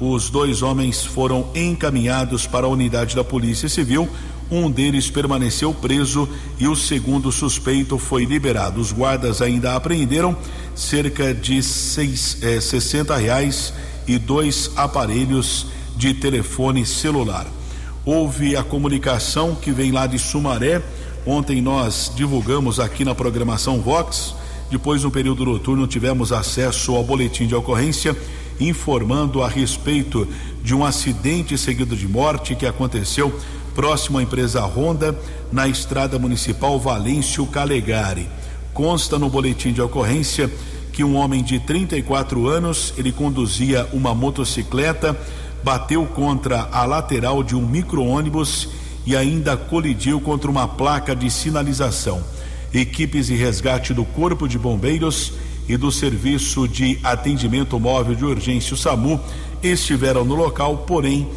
Os 0.00 0.30
dois 0.30 0.62
homens 0.62 1.04
foram 1.04 1.48
encaminhados 1.54 2.46
para 2.46 2.66
a 2.66 2.70
unidade 2.70 3.14
da 3.14 3.22
Polícia 3.22 3.68
Civil. 3.68 4.08
Um 4.50 4.70
deles 4.70 5.10
permaneceu 5.10 5.72
preso 5.74 6.28
e 6.58 6.66
o 6.66 6.74
segundo 6.74 7.30
suspeito 7.30 7.98
foi 7.98 8.24
liberado. 8.24 8.80
Os 8.80 8.92
guardas 8.92 9.40
ainda 9.42 9.76
apreenderam 9.76 10.36
cerca 10.74 11.34
de 11.34 11.62
seis, 11.62 12.38
eh, 12.42 12.60
60 12.60 13.16
reais 13.16 13.72
e 14.08 14.18
dois 14.18 14.70
aparelhos 14.74 15.66
de 15.96 16.14
telefone 16.14 16.84
celular. 16.86 17.46
Houve 18.04 18.56
a 18.56 18.64
comunicação 18.64 19.54
que 19.54 19.70
vem 19.70 19.92
lá 19.92 20.06
de 20.06 20.18
Sumaré. 20.18 20.82
Ontem 21.26 21.60
nós 21.60 22.10
divulgamos 22.16 22.80
aqui 22.80 23.04
na 23.04 23.14
programação 23.14 23.80
Vox. 23.80 24.34
Depois, 24.70 25.02
no 25.02 25.10
período 25.10 25.44
noturno, 25.44 25.86
tivemos 25.86 26.32
acesso 26.32 26.94
ao 26.94 27.02
boletim 27.02 27.46
de 27.46 27.54
ocorrência 27.54 28.16
informando 28.60 29.42
a 29.42 29.48
respeito 29.48 30.28
de 30.62 30.74
um 30.74 30.84
acidente 30.84 31.56
seguido 31.58 31.96
de 31.96 32.06
morte 32.06 32.54
que 32.54 32.66
aconteceu 32.66 33.32
próximo 33.74 34.18
à 34.18 34.22
empresa 34.22 34.64
Honda, 34.64 35.18
na 35.50 35.66
estrada 35.66 36.18
municipal 36.18 36.78
Valêncio 36.78 37.46
Calegari. 37.46 38.28
Consta 38.74 39.18
no 39.18 39.28
boletim 39.28 39.72
de 39.72 39.80
ocorrência 39.80 40.50
que 40.92 41.02
um 41.02 41.16
homem 41.16 41.42
de 41.42 41.58
34 41.58 42.46
anos, 42.46 42.92
ele 42.96 43.10
conduzia 43.10 43.88
uma 43.92 44.14
motocicleta, 44.14 45.18
bateu 45.64 46.04
contra 46.06 46.68
a 46.70 46.84
lateral 46.84 47.42
de 47.42 47.56
um 47.56 47.66
micro-ônibus 47.66 48.68
e 49.06 49.16
ainda 49.16 49.56
colidiu 49.56 50.20
contra 50.20 50.50
uma 50.50 50.68
placa 50.68 51.16
de 51.16 51.30
sinalização. 51.30 52.22
Equipes 52.72 53.26
de 53.26 53.34
resgate 53.34 53.92
do 53.92 54.04
Corpo 54.04 54.46
de 54.46 54.58
Bombeiros 54.58 55.32
e 55.68 55.76
do 55.76 55.90
Serviço 55.90 56.68
de 56.68 56.98
Atendimento 57.02 57.78
Móvel 57.78 58.14
de 58.14 58.24
Urgência, 58.24 58.74
o 58.74 58.76
SAMU, 58.76 59.20
estiveram 59.62 60.24
no 60.24 60.34
local, 60.34 60.78
porém, 60.78 61.28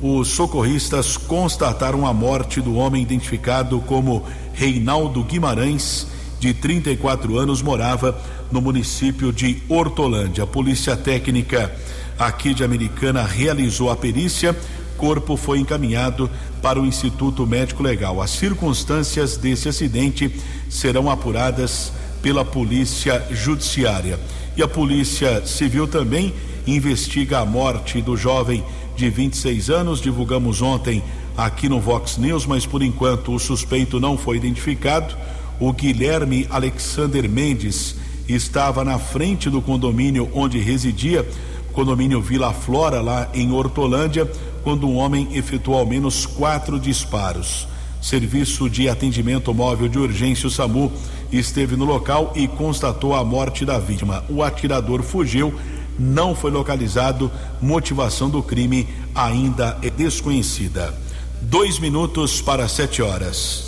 os 0.00 0.28
socorristas 0.28 1.16
constataram 1.16 2.06
a 2.06 2.12
morte 2.12 2.60
do 2.60 2.74
homem 2.76 3.02
identificado 3.02 3.80
como 3.80 4.24
Reinaldo 4.52 5.22
Guimarães, 5.24 6.06
de 6.38 6.54
34 6.54 7.36
anos, 7.36 7.60
morava 7.60 8.18
no 8.50 8.60
município 8.60 9.32
de 9.32 9.60
Hortolândia. 9.68 10.44
A 10.44 10.46
Polícia 10.46 10.96
Técnica 10.96 11.74
aqui 12.18 12.54
de 12.54 12.64
Americana 12.64 13.22
realizou 13.24 13.90
a 13.90 13.96
perícia. 13.96 14.56
Corpo 14.98 15.36
foi 15.36 15.60
encaminhado 15.60 16.28
para 16.60 16.80
o 16.80 16.84
Instituto 16.84 17.46
Médico 17.46 17.84
Legal. 17.84 18.20
As 18.20 18.32
circunstâncias 18.32 19.36
desse 19.36 19.68
acidente 19.68 20.30
serão 20.68 21.08
apuradas 21.08 21.92
pela 22.20 22.44
Polícia 22.44 23.24
Judiciária. 23.30 24.18
E 24.56 24.62
a 24.62 24.66
Polícia 24.66 25.46
Civil 25.46 25.86
também 25.86 26.34
investiga 26.66 27.38
a 27.38 27.46
morte 27.46 28.02
do 28.02 28.16
jovem 28.16 28.64
de 28.96 29.08
26 29.08 29.70
anos. 29.70 30.00
Divulgamos 30.00 30.60
ontem 30.60 31.02
aqui 31.36 31.68
no 31.68 31.80
Vox 31.80 32.18
News, 32.18 32.44
mas 32.44 32.66
por 32.66 32.82
enquanto 32.82 33.32
o 33.32 33.38
suspeito 33.38 34.00
não 34.00 34.18
foi 34.18 34.36
identificado. 34.36 35.16
O 35.60 35.72
Guilherme 35.72 36.44
Alexander 36.50 37.30
Mendes 37.30 37.94
estava 38.28 38.84
na 38.84 38.98
frente 38.98 39.48
do 39.48 39.62
condomínio 39.62 40.28
onde 40.34 40.58
residia, 40.58 41.26
condomínio 41.72 42.20
Vila 42.20 42.52
Flora, 42.52 43.00
lá 43.00 43.28
em 43.32 43.52
Hortolândia, 43.52 44.28
quando 44.68 44.86
um 44.86 44.98
homem 44.98 45.28
efetuou 45.32 45.78
ao 45.78 45.86
menos 45.86 46.26
quatro 46.26 46.78
disparos. 46.78 47.66
Serviço 48.02 48.68
de 48.68 48.86
atendimento 48.86 49.54
móvel 49.54 49.88
de 49.88 49.98
urgência, 49.98 50.46
o 50.46 50.50
SAMU, 50.50 50.92
esteve 51.32 51.74
no 51.74 51.86
local 51.86 52.34
e 52.36 52.46
constatou 52.46 53.14
a 53.14 53.24
morte 53.24 53.64
da 53.64 53.78
vítima. 53.78 54.22
O 54.28 54.42
atirador 54.42 55.02
fugiu, 55.02 55.58
não 55.98 56.34
foi 56.34 56.50
localizado, 56.50 57.32
motivação 57.62 58.28
do 58.28 58.42
crime 58.42 58.86
ainda 59.14 59.78
é 59.80 59.88
desconhecida. 59.88 60.94
Dois 61.40 61.78
minutos 61.78 62.42
para 62.42 62.68
sete 62.68 63.00
horas. 63.00 63.64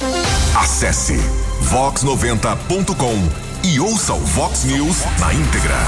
Acesse 0.55 1.17
vox90.com 1.73 3.67
e 3.67 3.81
ouça 3.81 4.13
o 4.13 4.21
Vox 4.21 4.65
News 4.65 4.99
na 5.19 5.33
íntegra. 5.33 5.79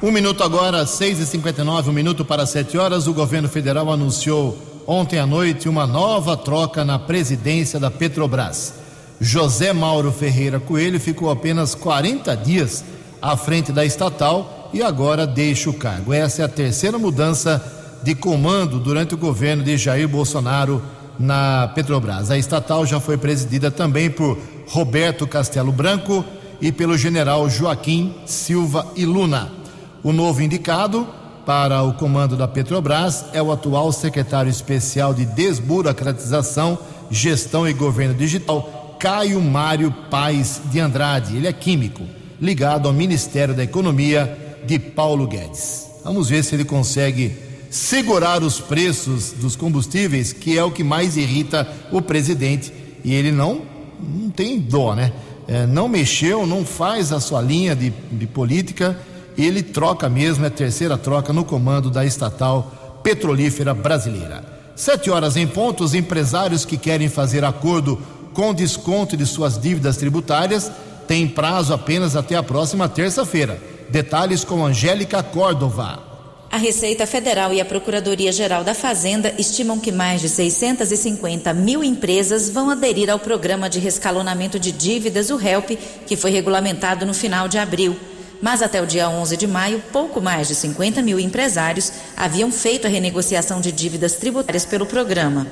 Um 0.00 0.12
minuto 0.12 0.44
agora, 0.44 0.86
6 0.86 1.18
e 1.18 1.26
59 1.26 1.90
um 1.90 1.92
minuto 1.92 2.24
para 2.24 2.46
sete 2.46 2.78
horas. 2.78 3.08
O 3.08 3.12
governo 3.12 3.48
federal 3.48 3.92
anunciou 3.92 4.56
ontem 4.86 5.18
à 5.18 5.26
noite 5.26 5.68
uma 5.68 5.88
nova 5.88 6.36
troca 6.36 6.84
na 6.84 7.00
presidência 7.00 7.80
da 7.80 7.90
Petrobras. 7.90 8.74
José 9.20 9.72
Mauro 9.72 10.12
Ferreira 10.12 10.60
Coelho 10.60 11.00
ficou 11.00 11.32
apenas 11.32 11.74
40 11.74 12.36
dias 12.36 12.84
à 13.20 13.36
frente 13.36 13.72
da 13.72 13.84
estatal 13.84 14.70
e 14.72 14.84
agora 14.84 15.26
deixa 15.26 15.68
o 15.68 15.74
cargo. 15.74 16.12
Essa 16.12 16.42
é 16.42 16.44
a 16.44 16.48
terceira 16.48 16.96
mudança 16.96 17.60
de 18.00 18.14
comando 18.14 18.78
durante 18.78 19.14
o 19.14 19.18
governo 19.18 19.64
de 19.64 19.76
Jair 19.76 20.06
Bolsonaro 20.06 20.80
na 21.18 21.72
Petrobras. 21.74 22.30
A 22.30 22.38
estatal 22.38 22.86
já 22.86 23.00
foi 23.00 23.18
presidida 23.18 23.68
também 23.68 24.08
por 24.08 24.38
Roberto 24.68 25.26
Castelo 25.26 25.72
Branco 25.72 26.24
e 26.60 26.70
pelo 26.70 26.96
general 26.96 27.50
Joaquim 27.50 28.14
Silva 28.24 28.86
e 28.94 29.04
Luna. 29.04 29.57
O 30.02 30.12
novo 30.12 30.40
indicado 30.42 31.06
para 31.44 31.82
o 31.82 31.94
comando 31.94 32.36
da 32.36 32.46
Petrobras 32.46 33.24
é 33.32 33.42
o 33.42 33.50
atual 33.50 33.90
secretário 33.90 34.50
especial 34.50 35.12
de 35.12 35.24
desburocratização, 35.24 36.78
gestão 37.10 37.66
e 37.66 37.72
governo 37.72 38.14
digital, 38.14 38.96
Caio 39.00 39.40
Mário 39.40 39.90
Paes 40.08 40.60
de 40.70 40.78
Andrade. 40.78 41.36
Ele 41.36 41.48
é 41.48 41.52
químico, 41.52 42.04
ligado 42.40 42.86
ao 42.86 42.94
Ministério 42.94 43.54
da 43.54 43.64
Economia 43.64 44.58
de 44.64 44.78
Paulo 44.78 45.26
Guedes. 45.26 45.88
Vamos 46.04 46.28
ver 46.28 46.44
se 46.44 46.54
ele 46.54 46.64
consegue 46.64 47.36
segurar 47.70 48.42
os 48.42 48.60
preços 48.60 49.32
dos 49.32 49.56
combustíveis, 49.56 50.32
que 50.32 50.56
é 50.56 50.62
o 50.62 50.70
que 50.70 50.84
mais 50.84 51.16
irrita 51.16 51.66
o 51.90 52.00
presidente. 52.00 52.72
E 53.04 53.12
ele 53.12 53.32
não, 53.32 53.62
não 54.00 54.30
tem 54.30 54.60
dó, 54.60 54.94
né? 54.94 55.12
É, 55.48 55.66
não 55.66 55.88
mexeu, 55.88 56.46
não 56.46 56.64
faz 56.64 57.10
a 57.10 57.18
sua 57.18 57.40
linha 57.40 57.74
de, 57.74 57.90
de 58.12 58.26
política 58.26 58.98
ele 59.44 59.62
troca 59.62 60.08
mesmo, 60.08 60.44
é 60.44 60.48
a 60.48 60.50
terceira 60.50 60.98
troca 60.98 61.32
no 61.32 61.44
comando 61.44 61.90
da 61.90 62.04
estatal 62.04 63.00
petrolífera 63.02 63.72
brasileira. 63.72 64.44
Sete 64.74 65.10
horas 65.10 65.36
em 65.36 65.46
ponto, 65.46 65.82
os 65.82 65.94
empresários 65.94 66.64
que 66.64 66.76
querem 66.76 67.08
fazer 67.08 67.44
acordo 67.44 68.00
com 68.32 68.54
desconto 68.54 69.16
de 69.16 69.26
suas 69.26 69.58
dívidas 69.58 69.96
tributárias 69.96 70.70
têm 71.06 71.26
prazo 71.26 71.72
apenas 71.72 72.14
até 72.14 72.36
a 72.36 72.42
próxima 72.42 72.88
terça-feira. 72.88 73.60
Detalhes 73.88 74.44
com 74.44 74.64
Angélica 74.64 75.22
Córdova. 75.22 76.06
A 76.50 76.56
Receita 76.56 77.06
Federal 77.06 77.52
e 77.52 77.60
a 77.60 77.64
Procuradoria-Geral 77.64 78.64
da 78.64 78.74
Fazenda 78.74 79.34
estimam 79.38 79.78
que 79.78 79.92
mais 79.92 80.20
de 80.20 80.28
650 80.28 81.52
mil 81.52 81.84
empresas 81.84 82.48
vão 82.48 82.70
aderir 82.70 83.10
ao 83.10 83.18
programa 83.18 83.68
de 83.68 83.78
rescalonamento 83.78 84.58
de 84.58 84.72
dívidas, 84.72 85.28
o 85.30 85.36
RELP, 85.36 85.78
que 86.06 86.16
foi 86.16 86.30
regulamentado 86.30 87.04
no 87.04 87.12
final 87.12 87.48
de 87.48 87.58
abril. 87.58 87.96
Mas 88.40 88.62
até 88.62 88.80
o 88.80 88.86
dia 88.86 89.08
11 89.08 89.36
de 89.36 89.46
maio, 89.46 89.82
pouco 89.92 90.20
mais 90.20 90.48
de 90.48 90.54
50 90.54 91.02
mil 91.02 91.18
empresários 91.18 91.92
haviam 92.16 92.52
feito 92.52 92.86
a 92.86 92.90
renegociação 92.90 93.60
de 93.60 93.72
dívidas 93.72 94.14
tributárias 94.14 94.64
pelo 94.64 94.86
programa. 94.86 95.46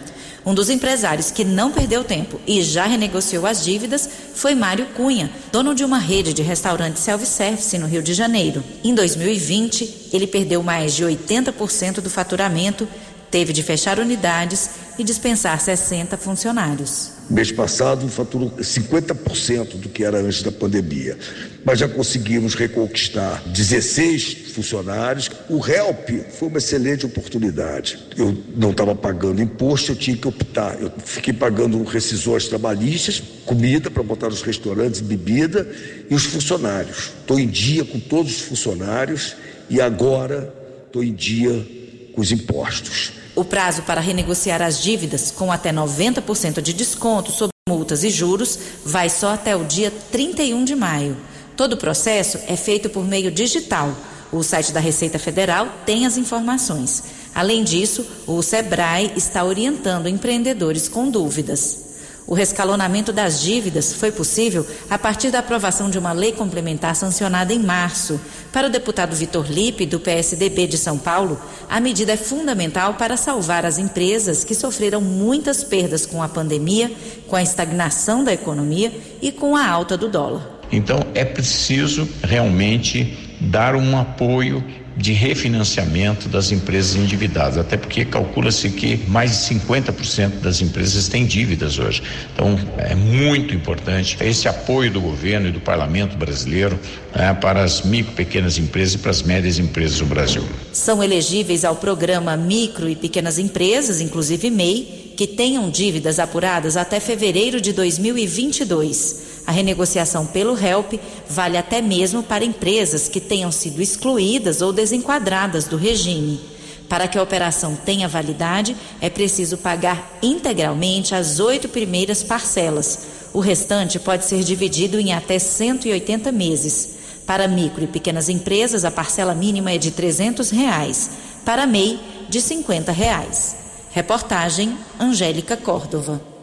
Um 0.44 0.54
dos 0.54 0.70
empresários 0.70 1.32
que 1.32 1.44
não 1.44 1.72
perdeu 1.72 2.04
tempo 2.04 2.40
e 2.46 2.62
já 2.62 2.84
renegociou 2.84 3.44
as 3.44 3.64
dívidas 3.64 4.08
foi 4.32 4.54
Mário 4.54 4.86
Cunha, 4.94 5.28
dono 5.50 5.74
de 5.74 5.84
uma 5.84 5.98
rede 5.98 6.32
de 6.32 6.42
restaurantes 6.42 7.02
self-service 7.02 7.76
no 7.78 7.88
Rio 7.88 8.00
de 8.00 8.14
Janeiro. 8.14 8.62
Em 8.84 8.94
2020, 8.94 10.10
ele 10.12 10.28
perdeu 10.28 10.62
mais 10.62 10.94
de 10.94 11.04
80% 11.04 11.94
do 12.00 12.08
faturamento, 12.08 12.86
teve 13.28 13.52
de 13.52 13.64
fechar 13.64 13.98
unidades 13.98 14.70
e 14.98 15.04
dispensar 15.04 15.60
60 15.60 16.16
funcionários. 16.16 17.12
Mês 17.28 17.50
passado 17.50 18.08
faturou 18.08 18.50
50% 18.52 19.80
do 19.80 19.88
que 19.88 20.04
era 20.04 20.18
antes 20.20 20.42
da 20.42 20.52
pandemia, 20.52 21.18
mas 21.64 21.80
já 21.80 21.88
conseguimos 21.88 22.54
reconquistar 22.54 23.42
16 23.48 24.52
funcionários. 24.54 25.28
O 25.48 25.58
HELP 25.66 26.30
foi 26.30 26.48
uma 26.48 26.58
excelente 26.58 27.04
oportunidade. 27.04 27.98
Eu 28.16 28.36
não 28.56 28.70
estava 28.70 28.94
pagando 28.94 29.42
imposto, 29.42 29.92
eu 29.92 29.96
tinha 29.96 30.16
que 30.16 30.28
optar. 30.28 30.80
Eu 30.80 30.92
fiquei 31.04 31.34
pagando 31.34 31.82
rescisões 31.82 32.46
trabalhistas, 32.46 33.20
comida 33.44 33.90
para 33.90 34.02
botar 34.04 34.28
nos 34.28 34.42
restaurantes, 34.42 35.00
bebida 35.00 35.68
e 36.08 36.14
os 36.14 36.24
funcionários. 36.24 37.10
Estou 37.20 37.40
em 37.40 37.48
dia 37.48 37.84
com 37.84 37.98
todos 37.98 38.36
os 38.36 38.42
funcionários 38.42 39.36
e 39.68 39.80
agora 39.80 40.54
estou 40.86 41.02
em 41.02 41.12
dia 41.12 41.66
com 42.14 42.20
os 42.20 42.30
impostos. 42.30 43.25
O 43.36 43.44
prazo 43.44 43.82
para 43.82 44.00
renegociar 44.00 44.62
as 44.62 44.82
dívidas 44.82 45.30
com 45.30 45.52
até 45.52 45.70
90% 45.70 46.62
de 46.62 46.72
desconto 46.72 47.30
sobre 47.30 47.52
multas 47.68 48.02
e 48.02 48.08
juros 48.08 48.58
vai 48.82 49.10
só 49.10 49.34
até 49.34 49.54
o 49.54 49.62
dia 49.62 49.92
31 50.10 50.64
de 50.64 50.74
maio. 50.74 51.14
Todo 51.54 51.74
o 51.74 51.76
processo 51.76 52.38
é 52.48 52.56
feito 52.56 52.88
por 52.88 53.04
meio 53.04 53.30
digital. 53.30 53.94
O 54.32 54.42
site 54.42 54.72
da 54.72 54.80
Receita 54.80 55.18
Federal 55.18 55.68
tem 55.84 56.06
as 56.06 56.16
informações. 56.16 57.04
Além 57.34 57.62
disso, 57.62 58.06
o 58.26 58.40
Sebrae 58.42 59.12
está 59.14 59.44
orientando 59.44 60.08
empreendedores 60.08 60.88
com 60.88 61.10
dúvidas. 61.10 61.85
O 62.26 62.34
rescalonamento 62.34 63.12
das 63.12 63.40
dívidas 63.40 63.92
foi 63.92 64.10
possível 64.10 64.66
a 64.90 64.98
partir 64.98 65.30
da 65.30 65.38
aprovação 65.38 65.88
de 65.88 65.96
uma 65.96 66.12
lei 66.12 66.32
complementar 66.32 66.96
sancionada 66.96 67.52
em 67.54 67.60
março. 67.60 68.20
Para 68.52 68.66
o 68.66 68.70
deputado 68.70 69.14
Vitor 69.14 69.46
Lipe, 69.48 69.86
do 69.86 70.00
PSDB 70.00 70.66
de 70.66 70.76
São 70.76 70.98
Paulo, 70.98 71.40
a 71.70 71.78
medida 71.78 72.12
é 72.12 72.16
fundamental 72.16 72.94
para 72.94 73.16
salvar 73.16 73.64
as 73.64 73.78
empresas 73.78 74.42
que 74.42 74.56
sofreram 74.56 75.00
muitas 75.00 75.62
perdas 75.62 76.04
com 76.04 76.20
a 76.20 76.28
pandemia, 76.28 76.90
com 77.28 77.36
a 77.36 77.42
estagnação 77.42 78.24
da 78.24 78.32
economia 78.32 78.92
e 79.22 79.30
com 79.30 79.54
a 79.54 79.64
alta 79.64 79.96
do 79.96 80.08
dólar. 80.08 80.56
Então 80.72 80.98
é 81.14 81.24
preciso 81.24 82.08
realmente 82.24 83.36
dar 83.40 83.76
um 83.76 83.96
apoio 83.96 84.64
de 84.96 85.12
refinanciamento 85.12 86.28
das 86.28 86.50
empresas 86.50 86.96
endividadas, 86.96 87.58
até 87.58 87.76
porque 87.76 88.04
calcula-se 88.04 88.70
que 88.70 88.96
mais 89.08 89.30
de 89.30 89.54
50% 89.54 90.40
das 90.40 90.62
empresas 90.62 91.06
têm 91.08 91.26
dívidas 91.26 91.78
hoje. 91.78 92.02
Então, 92.32 92.58
é 92.78 92.94
muito 92.94 93.54
importante 93.54 94.16
esse 94.20 94.48
apoio 94.48 94.90
do 94.90 95.00
governo 95.00 95.48
e 95.48 95.52
do 95.52 95.60
parlamento 95.60 96.16
brasileiro 96.16 96.78
né, 97.14 97.34
para 97.34 97.62
as 97.62 97.82
micro, 97.82 98.12
pequenas 98.12 98.56
empresas 98.56 98.94
e 98.94 98.98
para 98.98 99.10
as 99.10 99.22
médias 99.22 99.58
empresas 99.58 99.98
do 99.98 100.06
Brasil. 100.06 100.44
São 100.72 101.02
elegíveis 101.02 101.64
ao 101.64 101.76
programa 101.76 102.36
Micro 102.36 102.88
e 102.88 102.96
Pequenas 102.96 103.38
Empresas, 103.38 104.00
inclusive 104.00 104.50
MEI, 104.50 105.12
que 105.16 105.26
tenham 105.26 105.70
dívidas 105.70 106.18
apuradas 106.18 106.76
até 106.76 107.00
fevereiro 107.00 107.60
de 107.60 107.72
2022. 107.72 109.35
A 109.46 109.52
renegociação 109.52 110.26
pelo 110.26 110.58
HELP 110.58 110.94
vale 111.28 111.56
até 111.56 111.80
mesmo 111.80 112.22
para 112.22 112.44
empresas 112.44 113.08
que 113.08 113.20
tenham 113.20 113.52
sido 113.52 113.80
excluídas 113.80 114.60
ou 114.60 114.72
desenquadradas 114.72 115.66
do 115.66 115.76
regime. 115.76 116.40
Para 116.88 117.06
que 117.06 117.18
a 117.18 117.22
operação 117.22 117.76
tenha 117.76 118.08
validade, 118.08 118.76
é 119.00 119.08
preciso 119.08 119.58
pagar 119.58 120.18
integralmente 120.22 121.14
as 121.14 121.38
oito 121.40 121.68
primeiras 121.68 122.22
parcelas. 122.22 123.06
O 123.32 123.40
restante 123.40 123.98
pode 123.98 124.24
ser 124.24 124.42
dividido 124.42 124.98
em 124.98 125.12
até 125.12 125.38
180 125.38 126.32
meses. 126.32 126.96
Para 127.26 127.48
micro 127.48 127.84
e 127.84 127.88
pequenas 127.88 128.28
empresas, 128.28 128.84
a 128.84 128.90
parcela 128.90 129.34
mínima 129.34 129.72
é 129.72 129.78
de 129.78 129.90
300 129.90 130.50
reais. 130.50 131.10
para 131.44 131.66
MEI, 131.66 132.00
de 132.28 132.40
50 132.40 132.90
reais. 132.90 133.56
Reportagem 133.92 134.76
Angélica 134.98 135.56
Córdova. 135.56 136.35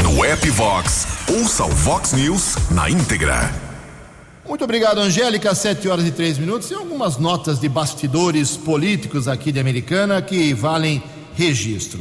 No 0.00 0.24
app 0.24 0.48
Vox, 0.50 1.08
ouça 1.28 1.64
o 1.64 1.68
Vox 1.68 2.12
News 2.12 2.54
na 2.70 2.88
íntegra. 2.88 3.52
Muito 4.48 4.62
obrigado, 4.62 4.98
Angélica. 4.98 5.52
Sete 5.56 5.88
horas 5.88 6.06
e 6.06 6.12
três 6.12 6.38
minutos. 6.38 6.70
E 6.70 6.74
algumas 6.74 7.16
notas 7.16 7.58
de 7.58 7.68
bastidores 7.68 8.56
políticos 8.56 9.26
aqui 9.26 9.50
de 9.50 9.58
Americana 9.58 10.22
que 10.22 10.54
valem 10.54 11.02
registro. 11.34 11.98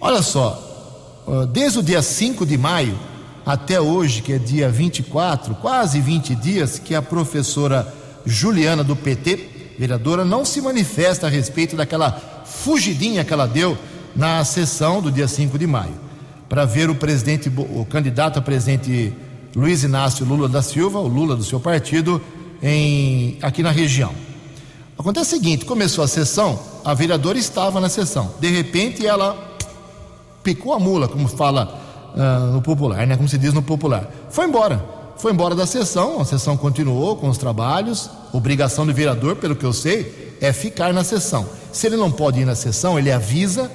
Olha 0.00 0.22
só, 0.22 1.22
desde 1.52 1.80
o 1.80 1.82
dia 1.82 2.00
5 2.00 2.46
de 2.46 2.56
maio 2.56 2.98
até 3.44 3.78
hoje, 3.78 4.22
que 4.22 4.32
é 4.32 4.38
dia 4.38 4.70
24, 4.70 5.54
quase 5.56 6.00
20 6.00 6.34
dias, 6.36 6.78
que 6.78 6.94
a 6.94 7.02
professora 7.02 7.92
Juliana 8.24 8.82
do 8.82 8.96
PT, 8.96 9.74
vereadora, 9.78 10.24
não 10.24 10.46
se 10.46 10.62
manifesta 10.62 11.26
a 11.26 11.30
respeito 11.30 11.76
daquela 11.76 12.42
fugidinha 12.46 13.22
que 13.22 13.34
ela 13.34 13.46
deu 13.46 13.76
na 14.16 14.42
sessão 14.46 15.02
do 15.02 15.12
dia 15.12 15.28
5 15.28 15.58
de 15.58 15.66
maio 15.66 16.11
para 16.52 16.66
ver 16.66 16.90
o 16.90 16.94
presidente, 16.94 17.50
o 17.56 17.86
candidato 17.86 18.38
a 18.38 18.42
presidente 18.42 19.10
Luiz 19.56 19.84
Inácio 19.84 20.26
Lula 20.26 20.50
da 20.50 20.60
Silva, 20.60 20.98
o 20.98 21.08
Lula 21.08 21.34
do 21.34 21.42
seu 21.42 21.58
partido, 21.58 22.20
em, 22.62 23.38
aqui 23.40 23.62
na 23.62 23.70
região. 23.70 24.12
Acontece 24.98 25.34
o 25.34 25.38
seguinte: 25.38 25.64
começou 25.64 26.04
a 26.04 26.06
sessão, 26.06 26.60
a 26.84 26.92
vereadora 26.92 27.38
estava 27.38 27.80
na 27.80 27.88
sessão, 27.88 28.34
de 28.38 28.50
repente 28.50 29.06
ela 29.06 29.56
picou 30.42 30.74
a 30.74 30.78
mula, 30.78 31.08
como 31.08 31.26
fala 31.26 32.12
uh, 32.14 32.52
no 32.52 32.60
popular, 32.60 33.06
né? 33.06 33.16
Como 33.16 33.30
se 33.30 33.38
diz 33.38 33.54
no 33.54 33.62
popular. 33.62 34.12
Foi 34.28 34.44
embora, 34.44 34.84
foi 35.16 35.32
embora 35.32 35.54
da 35.54 35.64
sessão, 35.64 36.20
a 36.20 36.24
sessão 36.26 36.54
continuou 36.54 37.16
com 37.16 37.30
os 37.30 37.38
trabalhos. 37.38 38.10
Obrigação 38.30 38.84
do 38.84 38.92
vereador, 38.92 39.36
pelo 39.36 39.56
que 39.56 39.64
eu 39.64 39.72
sei, 39.72 40.36
é 40.38 40.52
ficar 40.52 40.92
na 40.92 41.02
sessão. 41.02 41.46
Se 41.72 41.86
ele 41.86 41.96
não 41.96 42.10
pode 42.10 42.40
ir 42.40 42.44
na 42.44 42.54
sessão, 42.54 42.98
ele 42.98 43.10
avisa 43.10 43.70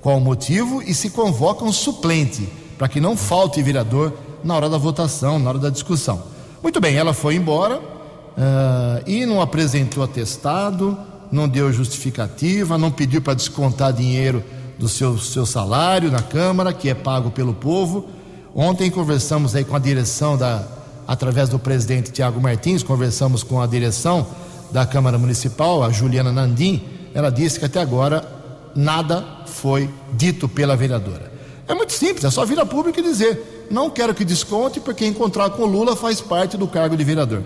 qual 0.00 0.16
o 0.16 0.20
motivo 0.20 0.82
e 0.82 0.94
se 0.94 1.10
convoca 1.10 1.64
um 1.64 1.72
suplente, 1.72 2.48
para 2.78 2.88
que 2.88 3.00
não 3.00 3.16
falte 3.16 3.62
vereador 3.62 4.12
na 4.42 4.54
hora 4.56 4.68
da 4.68 4.78
votação, 4.78 5.38
na 5.38 5.50
hora 5.50 5.58
da 5.58 5.70
discussão. 5.70 6.22
Muito 6.62 6.80
bem, 6.80 6.96
ela 6.96 7.12
foi 7.12 7.36
embora 7.36 7.78
uh, 7.78 9.02
e 9.06 9.26
não 9.26 9.40
apresentou 9.40 10.02
atestado, 10.02 10.96
não 11.30 11.48
deu 11.48 11.72
justificativa, 11.72 12.78
não 12.78 12.90
pediu 12.90 13.20
para 13.22 13.34
descontar 13.34 13.92
dinheiro 13.92 14.42
do 14.78 14.88
seu, 14.88 15.18
seu 15.18 15.44
salário 15.44 16.10
na 16.10 16.22
Câmara, 16.22 16.72
que 16.72 16.88
é 16.88 16.94
pago 16.94 17.30
pelo 17.30 17.52
povo. 17.52 18.08
Ontem 18.54 18.90
conversamos 18.90 19.54
aí 19.54 19.64
com 19.64 19.76
a 19.76 19.78
direção 19.78 20.36
da, 20.36 20.66
através 21.06 21.48
do 21.48 21.58
presidente 21.58 22.10
Tiago 22.10 22.40
Martins, 22.40 22.82
conversamos 22.82 23.42
com 23.42 23.60
a 23.60 23.66
direção 23.66 24.26
da 24.72 24.86
Câmara 24.86 25.18
Municipal, 25.18 25.82
a 25.82 25.90
Juliana 25.90 26.32
Nandim. 26.32 26.82
Ela 27.12 27.30
disse 27.30 27.58
que 27.58 27.66
até 27.66 27.80
agora 27.80 28.39
nada 28.74 29.24
foi 29.46 29.88
dito 30.12 30.48
pela 30.48 30.76
vereadora. 30.76 31.30
É 31.66 31.74
muito 31.74 31.92
simples, 31.92 32.24
é 32.24 32.30
só 32.30 32.44
vir 32.44 32.58
a 32.58 32.66
público 32.66 32.98
e 32.98 33.02
dizer: 33.02 33.66
não 33.70 33.88
quero 33.88 34.14
que 34.14 34.24
desconte, 34.24 34.80
porque 34.80 35.06
encontrar 35.06 35.50
com 35.50 35.64
Lula 35.64 35.94
faz 35.94 36.20
parte 36.20 36.56
do 36.56 36.66
cargo 36.66 36.96
de 36.96 37.04
vereador. 37.04 37.44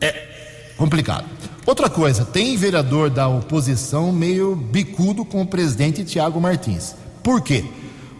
É 0.00 0.26
complicado. 0.76 1.24
Outra 1.64 1.88
coisa, 1.88 2.24
tem 2.24 2.56
vereador 2.56 3.10
da 3.10 3.26
oposição 3.26 4.12
meio 4.12 4.54
bicudo 4.54 5.24
com 5.24 5.42
o 5.42 5.46
presidente 5.46 6.04
Tiago 6.04 6.40
Martins. 6.40 6.94
Por 7.22 7.40
quê? 7.40 7.64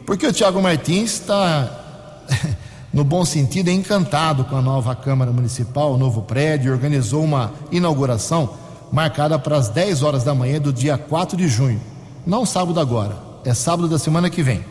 Porque 0.05 0.27
o 0.27 0.33
Tiago 0.33 0.61
Martins 0.61 1.13
está, 1.13 2.25
no 2.93 3.05
bom 3.05 3.25
sentido, 3.25 3.71
encantado 3.71 4.45
com 4.45 4.57
a 4.57 4.63
nova 4.63 4.97
Câmara 4.97 5.31
Municipal, 5.31 5.93
o 5.93 5.99
novo 5.99 6.23
prédio, 6.23 6.73
organizou 6.73 7.23
uma 7.23 7.53
inauguração 7.71 8.55
marcada 8.93 9.39
para 9.39 9.57
as 9.57 9.69
10 9.69 10.03
horas 10.03 10.25
da 10.25 10.35
manhã 10.35 10.61
do 10.61 10.73
dia 10.73 10.97
4 10.97 11.37
de 11.37 11.49
junho. 11.49 11.81
Não 12.27 12.45
sábado 12.47 12.81
agora, 12.81 13.17
é 13.45 13.55
sábado 13.55 13.89
da 13.89 13.99
semana 13.99 14.31
que 14.31 14.43
vem. 14.43 14.65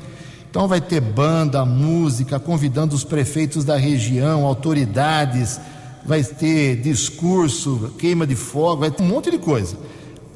Então 0.49 0.67
vai 0.67 0.80
ter 0.80 1.01
banda, 1.01 1.65
música, 1.65 2.39
convidando 2.39 2.95
os 2.95 3.04
prefeitos 3.04 3.65
da 3.65 3.75
região, 3.75 4.45
autoridades, 4.45 5.60
vai 6.06 6.23
ter 6.23 6.78
discurso, 6.78 7.93
queima 7.97 8.25
de 8.25 8.36
fogo, 8.36 8.82
vai 8.82 8.91
ter 8.91 9.04
um 9.04 9.08
monte 9.08 9.32
de 9.32 9.38
coisa. 9.38 9.75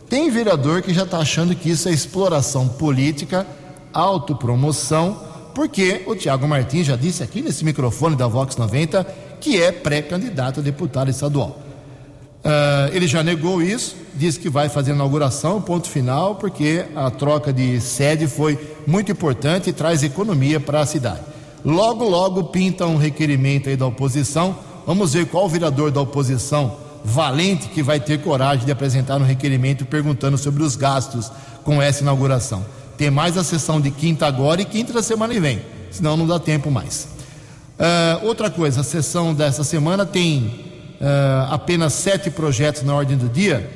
Tem 0.10 0.30
vereador 0.30 0.82
que 0.82 0.94
já 0.94 1.04
está 1.04 1.20
achando 1.20 1.56
que 1.56 1.70
isso 1.70 1.88
é 1.88 1.94
exploração 1.94 2.68
política, 2.68 3.46
autopromoção, 3.94 5.22
porque 5.54 6.04
o 6.08 6.16
Tiago 6.16 6.48
Martins 6.48 6.88
já 6.88 6.96
disse 6.96 7.24
aqui 7.24 7.42
nesse 7.42 7.64
microfone 7.64 8.16
da 8.16 8.28
Vox 8.28 8.58
90 8.58 9.04
que 9.40 9.62
é 9.62 9.72
pré-candidato 9.72 10.60
a 10.60 10.64
deputado 10.64 11.10
estadual. 11.10 11.69
Uh, 12.40 12.96
ele 12.96 13.06
já 13.06 13.22
negou 13.22 13.62
isso, 13.62 13.98
disse 14.16 14.40
que 14.40 14.50
vai 14.50 14.70
fazer 14.70 14.92
a 14.92 14.96
inauguração, 14.96 15.62
ponto 15.62 15.90
final, 15.90 16.36
porque 16.36 16.86
a 16.96 17.12
troca 17.12 17.52
de 17.52 17.82
sede 17.82 18.28
foi 18.28 18.58
muito 18.88 19.12
importante 19.12 19.70
e 19.70 19.74
traz 19.74 20.04
economia 20.04 20.60
para 20.60 20.80
a 20.80 20.86
cidade. 20.86 21.20
Logo, 21.66 22.08
logo 22.08 22.46
pinta 22.46 22.86
um 22.86 22.96
requerimento 22.96 23.68
aí 23.68 23.76
da 23.76 23.86
oposição. 23.86 24.58
Vamos 24.88 25.14
ver 25.14 25.26
qual 25.28 25.50
vereador 25.50 25.92
da 25.92 26.00
oposição 26.00 26.78
valente 27.04 27.68
que 27.68 27.84
vai 27.84 28.00
ter 28.00 28.22
coragem 28.22 28.66
de 28.66 28.72
apresentar 28.72 29.18
um 29.18 29.26
requerimento 29.26 29.86
perguntando 29.86 30.38
sobre 30.38 30.64
os 30.64 30.76
gastos 30.76 31.30
com 31.64 31.82
essa 31.82 32.02
inauguração. 32.02 32.66
Tem 32.98 33.12
mais 33.12 33.38
a 33.38 33.44
sessão 33.44 33.80
de 33.80 33.92
quinta 33.92 34.26
agora 34.26 34.62
e 34.62 34.66
quinta 34.66 34.94
da 34.94 35.04
semana 35.04 35.34
que 35.34 35.40
vem, 35.40 35.62
senão 35.92 36.16
não 36.16 36.26
dá 36.26 36.40
tempo 36.40 36.72
mais. 36.72 37.08
Uh, 37.78 38.26
outra 38.28 38.50
coisa, 38.50 38.82
a 38.82 38.84
sessão 38.84 39.34
dessa 39.34 39.64
semana 39.64 40.06
tem 40.06 40.69
uh, 41.00 41.54
apenas 41.54 41.94
sete 41.94 42.30
projetos 42.30 42.84
na 42.84 42.94
ordem 42.94 43.18
do 43.18 43.30
dia. 43.30 43.70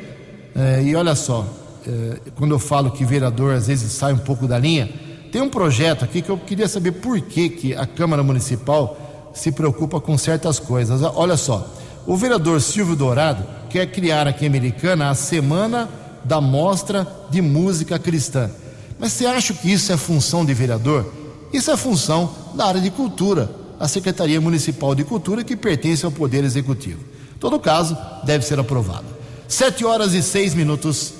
Uh, 0.56 0.82
e 0.84 0.96
olha 0.96 1.16
só, 1.16 1.42
uh, 1.42 2.32
quando 2.36 2.52
eu 2.52 2.60
falo 2.60 2.92
que 2.92 3.06
vereador 3.06 3.54
às 3.54 3.68
vezes 3.68 3.92
sai 3.92 4.14
um 4.14 4.18
pouco 4.18 4.48
da 4.48 4.58
linha, 4.58 4.90
tem 5.32 5.42
um 5.42 5.50
projeto 5.50 6.06
aqui 6.06 6.22
que 6.22 6.30
eu 6.30 6.38
queria 6.38 6.68
saber 6.68 6.92
por 6.92 7.20
que, 7.20 7.50
que 7.50 7.76
a 7.76 7.88
Câmara 7.88 8.22
Municipal 8.22 9.32
se 9.34 9.52
preocupa 9.52 10.00
com 10.00 10.18
certas 10.18 10.60
coisas. 10.60 11.02
Olha 11.02 11.36
só, 11.36 11.68
o 12.06 12.16
vereador 12.16 12.62
Silvio 12.62 12.96
Dourado 12.96 13.44
quer 13.70 13.88
criar 13.88 14.28
aqui 14.28 14.46
em 14.46 14.48
Americana 14.48 15.10
a 15.10 15.16
Semana 15.16 15.90
da 16.24 16.40
Mostra 16.40 17.08
de 17.32 17.42
Música 17.42 17.98
Cristã. 17.98 18.50
Mas 19.00 19.14
você 19.14 19.26
acha 19.26 19.54
que 19.54 19.72
isso 19.72 19.92
é 19.92 19.98
função 19.98 20.46
de 20.46 20.54
vereador? 20.54 21.12
Isso 21.52 21.72
é 21.72 21.78
função 21.78 22.30
da 22.56 22.66
área 22.66 22.82
de 22.82 22.92
cultura, 22.92 23.50
a 23.80 23.88
Secretaria 23.88 24.40
Municipal 24.40 24.94
de 24.94 25.04
Cultura, 25.04 25.44
que 25.44 25.56
pertence 25.56 26.06
ao 26.06 26.12
Poder 26.12 26.44
Executivo. 26.44 27.13
Todo 27.44 27.60
caso 27.60 27.98
deve 28.24 28.46
ser 28.46 28.58
aprovado. 28.58 29.04
Sete 29.50 29.84
horas 29.84 30.14
e 30.14 30.24
seis 30.24 30.54
minutos. 30.56 31.14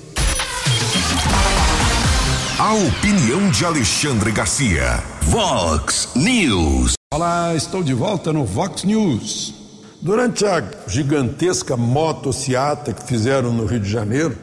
A 2.58 2.72
opinião 2.72 3.50
de 3.50 3.62
Alexandre 3.62 4.32
Garcia. 4.32 5.02
Vox 5.24 6.08
News. 6.16 6.94
Olá, 7.12 7.54
estou 7.54 7.82
de 7.82 7.92
volta 7.92 8.32
no 8.32 8.46
Vox 8.46 8.84
News. 8.84 9.52
Durante 10.00 10.46
a 10.46 10.64
gigantesca 10.86 11.76
motociata 11.76 12.94
que 12.94 13.04
fizeram 13.04 13.52
no 13.52 13.66
Rio 13.66 13.80
de 13.80 13.90
Janeiro, 13.90 14.34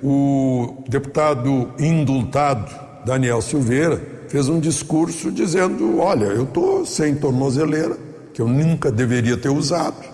o 0.00 0.84
deputado 0.88 1.72
indultado 1.80 2.72
Daniel 3.04 3.42
Silveira 3.42 4.00
fez 4.28 4.48
um 4.48 4.60
discurso 4.60 5.32
dizendo: 5.32 5.98
olha, 5.98 6.26
eu 6.26 6.44
estou 6.44 6.86
sem 6.86 7.16
tornozeleira, 7.16 7.98
que 8.32 8.40
eu 8.40 8.46
nunca 8.46 8.92
deveria 8.92 9.36
ter 9.36 9.48
usado, 9.48 10.13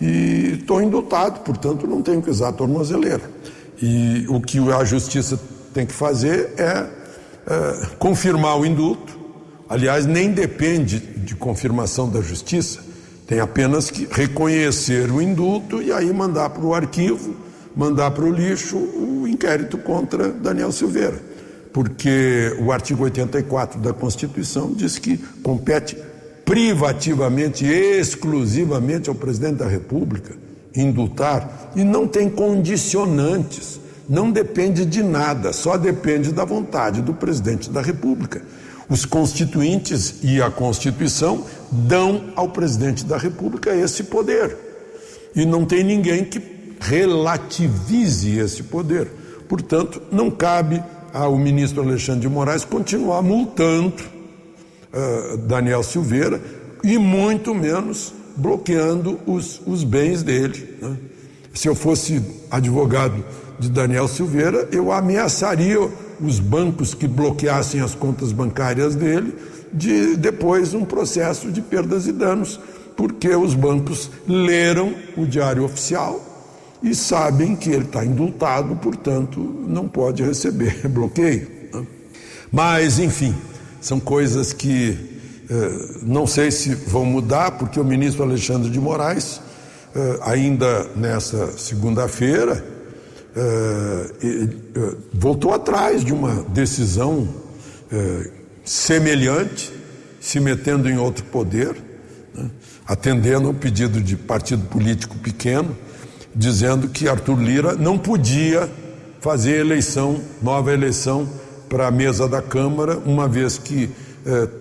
e 0.00 0.58
estou 0.60 0.80
indultado, 0.80 1.40
portanto 1.40 1.86
não 1.86 2.00
tenho 2.00 2.22
que 2.22 2.30
usar 2.30 2.52
tornozeleira. 2.52 3.22
E 3.82 4.24
o 4.28 4.40
que 4.40 4.58
a 4.72 4.84
justiça 4.84 5.38
tem 5.74 5.86
que 5.86 5.92
fazer 5.92 6.54
é, 6.56 6.86
é 7.46 7.86
confirmar 7.98 8.58
o 8.58 8.64
indulto. 8.64 9.18
Aliás, 9.68 10.06
nem 10.06 10.32
depende 10.32 10.98
de 10.98 11.34
confirmação 11.34 12.08
da 12.08 12.20
justiça, 12.20 12.80
tem 13.26 13.38
apenas 13.38 13.90
que 13.90 14.08
reconhecer 14.10 15.10
o 15.10 15.22
indulto 15.22 15.80
e 15.80 15.92
aí 15.92 16.12
mandar 16.12 16.50
para 16.50 16.64
o 16.64 16.74
arquivo, 16.74 17.36
mandar 17.76 18.10
para 18.10 18.24
o 18.24 18.32
lixo 18.32 18.76
o 18.76 19.28
inquérito 19.28 19.78
contra 19.78 20.28
Daniel 20.28 20.72
Silveira. 20.72 21.22
Porque 21.72 22.56
o 22.58 22.72
artigo 22.72 23.04
84 23.04 23.78
da 23.78 23.92
Constituição 23.92 24.72
diz 24.72 24.98
que 24.98 25.16
compete 25.44 25.96
privativamente, 26.50 27.64
exclusivamente 27.64 29.08
ao 29.08 29.14
presidente 29.14 29.58
da 29.58 29.68
República 29.68 30.34
indultar 30.74 31.70
e 31.76 31.84
não 31.84 32.08
tem 32.08 32.28
condicionantes, 32.28 33.78
não 34.08 34.32
depende 34.32 34.84
de 34.84 35.00
nada, 35.00 35.52
só 35.52 35.76
depende 35.76 36.32
da 36.32 36.44
vontade 36.44 37.02
do 37.02 37.14
presidente 37.14 37.70
da 37.70 37.80
República. 37.80 38.42
Os 38.88 39.04
constituintes 39.04 40.24
e 40.24 40.42
a 40.42 40.50
Constituição 40.50 41.44
dão 41.70 42.32
ao 42.34 42.48
presidente 42.48 43.04
da 43.04 43.16
República 43.16 43.72
esse 43.72 44.02
poder. 44.02 44.56
E 45.36 45.46
não 45.46 45.64
tem 45.64 45.84
ninguém 45.84 46.24
que 46.24 46.42
relativize 46.80 48.36
esse 48.36 48.64
poder. 48.64 49.06
Portanto, 49.48 50.02
não 50.10 50.28
cabe 50.28 50.82
ao 51.12 51.38
ministro 51.38 51.80
Alexandre 51.80 52.22
de 52.22 52.28
Moraes 52.28 52.64
continuar 52.64 53.22
multando 53.22 54.19
uh, 54.92 55.36
Daniel 55.36 55.82
Silveira 55.82 56.40
e 56.82 56.98
muito 56.98 57.54
menos 57.54 58.12
bloqueando 58.36 59.18
os, 59.26 59.60
os 59.66 59.84
bens 59.84 60.22
dele. 60.22 60.76
Né? 60.80 60.96
Se 61.52 61.68
eu 61.68 61.74
fosse 61.74 62.22
advogado 62.50 63.24
de 63.58 63.68
Daniel 63.68 64.08
Silveira, 64.08 64.68
eu 64.72 64.90
ameaçaria 64.90 65.78
os 66.20 66.38
bancos 66.38 66.94
que 66.94 67.06
bloqueassem 67.06 67.80
as 67.80 67.94
contas 67.94 68.32
bancárias 68.32 68.94
dele 68.94 69.34
de 69.72 70.16
depois 70.16 70.74
um 70.74 70.84
processo 70.84 71.50
de 71.50 71.60
perdas 71.60 72.06
e 72.06 72.12
danos, 72.12 72.58
porque 72.96 73.28
os 73.34 73.54
bancos 73.54 74.10
leram 74.26 74.94
o 75.16 75.26
diário 75.26 75.64
oficial 75.64 76.20
e 76.82 76.94
sabem 76.94 77.54
que 77.54 77.70
ele 77.70 77.84
está 77.84 78.04
indultado, 78.04 78.74
portanto 78.76 79.40
não 79.66 79.86
pode 79.86 80.22
receber 80.22 80.86
bloqueio. 80.88 81.48
Né? 81.72 81.86
Mas, 82.50 82.98
enfim, 82.98 83.34
são 83.80 83.98
coisas 83.98 84.52
que 84.52 85.18
eh, 85.50 85.98
não 86.02 86.28
sei 86.28 86.50
se 86.52 86.76
vão 86.76 87.04
mudar, 87.04 87.50
porque 87.52 87.80
o 87.80 87.84
ministro 87.84 88.22
Alexandre 88.22 88.70
de 88.70 88.78
Moraes, 88.78 89.40
eh, 89.96 90.18
ainda 90.22 90.84
nessa 90.94 91.58
segunda-feira, 91.58 92.64
uh, 93.30 94.96
voltou 95.12 95.52
atrás 95.52 96.04
de 96.04 96.12
uma 96.12 96.42
decisão 96.48 97.28
semelhante, 98.64 99.72
se 100.20 100.38
metendo 100.38 100.88
em 100.88 100.96
outro 100.96 101.24
poder, 101.24 101.76
né, 102.34 102.50
atendendo 102.86 103.48
ao 103.48 103.54
pedido 103.54 104.00
de 104.00 104.16
partido 104.16 104.64
político 104.66 105.16
pequeno, 105.18 105.76
dizendo 106.34 106.88
que 106.88 107.08
Arthur 107.08 107.40
Lira 107.40 107.74
não 107.74 107.98
podia 107.98 108.68
fazer 109.20 109.60
eleição, 109.60 110.20
nova 110.42 110.72
eleição 110.72 111.28
para 111.70 111.86
a 111.86 111.90
mesa 111.90 112.28
da 112.28 112.42
Câmara, 112.42 112.98
uma 112.98 113.26
vez 113.26 113.56
que 113.56 113.88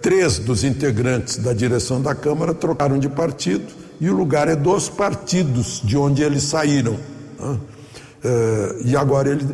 três 0.01 0.39
dos 0.39 0.63
integrantes 0.63 1.35
da 1.35 1.51
direção 1.51 2.01
da 2.01 2.15
Câmara 2.15 2.53
trocaram 2.53 2.97
de 2.97 3.09
partido 3.09 3.65
e 3.99 4.09
o 4.09 4.15
lugar 4.15 4.47
é 4.47 4.55
dos 4.55 4.87
partidos 4.87 5.81
de 5.83 5.97
onde 5.97 6.23
eles 6.23 6.43
saíram. 6.43 6.97
Né? 7.37 7.59
Uh, 8.23 8.87
e 8.87 8.95
agora 8.95 9.29
ele, 9.29 9.47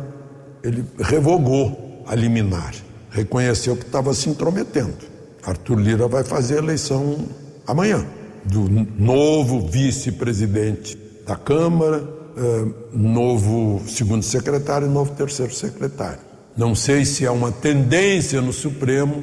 ele 0.62 0.84
revogou 0.98 2.02
a 2.06 2.14
liminar, 2.14 2.74
reconheceu 3.10 3.76
que 3.76 3.84
estava 3.84 4.12
se 4.14 4.28
intrometendo. 4.28 4.94
Arthur 5.42 5.78
Lira 5.78 6.08
vai 6.08 6.24
fazer 6.24 6.56
a 6.56 6.58
eleição 6.58 7.26
amanhã 7.66 8.04
do 8.44 8.68
novo 8.98 9.68
vice-presidente 9.68 10.96
da 11.26 11.36
Câmara, 11.36 12.02
uh, 12.02 12.74
novo 12.92 13.82
segundo 13.88 14.22
secretário 14.22 14.88
e 14.88 14.90
novo 14.90 15.12
terceiro 15.12 15.54
secretário. 15.54 16.25
Não 16.56 16.74
sei 16.74 17.04
se 17.04 17.24
é 17.24 17.30
uma 17.30 17.52
tendência 17.52 18.40
no 18.40 18.52
Supremo 18.52 19.22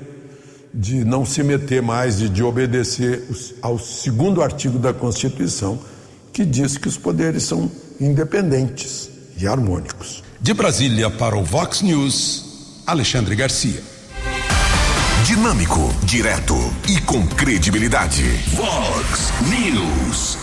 de 0.72 1.04
não 1.04 1.26
se 1.26 1.42
meter 1.42 1.82
mais 1.82 2.22
e 2.22 2.30
de 2.30 2.44
obedecer 2.44 3.28
ao 3.62 3.80
segundo 3.80 4.42
artigo 4.42 4.78
da 4.78 4.94
Constituição, 4.94 5.80
que 6.32 6.46
diz 6.46 6.78
que 6.78 6.88
os 6.88 6.98
poderes 6.98 7.44
são 7.44 7.72
independentes 8.00 9.10
e 9.38 9.48
harmônicos. 9.48 10.24
De 10.40 10.54
Brasília 10.54 11.10
para 11.10 11.36
o 11.36 11.44
Vox 11.44 11.82
News, 11.82 12.82
Alexandre 12.86 13.36
Garcia. 13.36 13.82
Dinâmico, 15.26 15.80
direto 16.04 16.56
e 16.88 17.00
com 17.02 17.26
credibilidade. 17.26 18.24
Vox 18.54 19.32
News. 19.50 20.38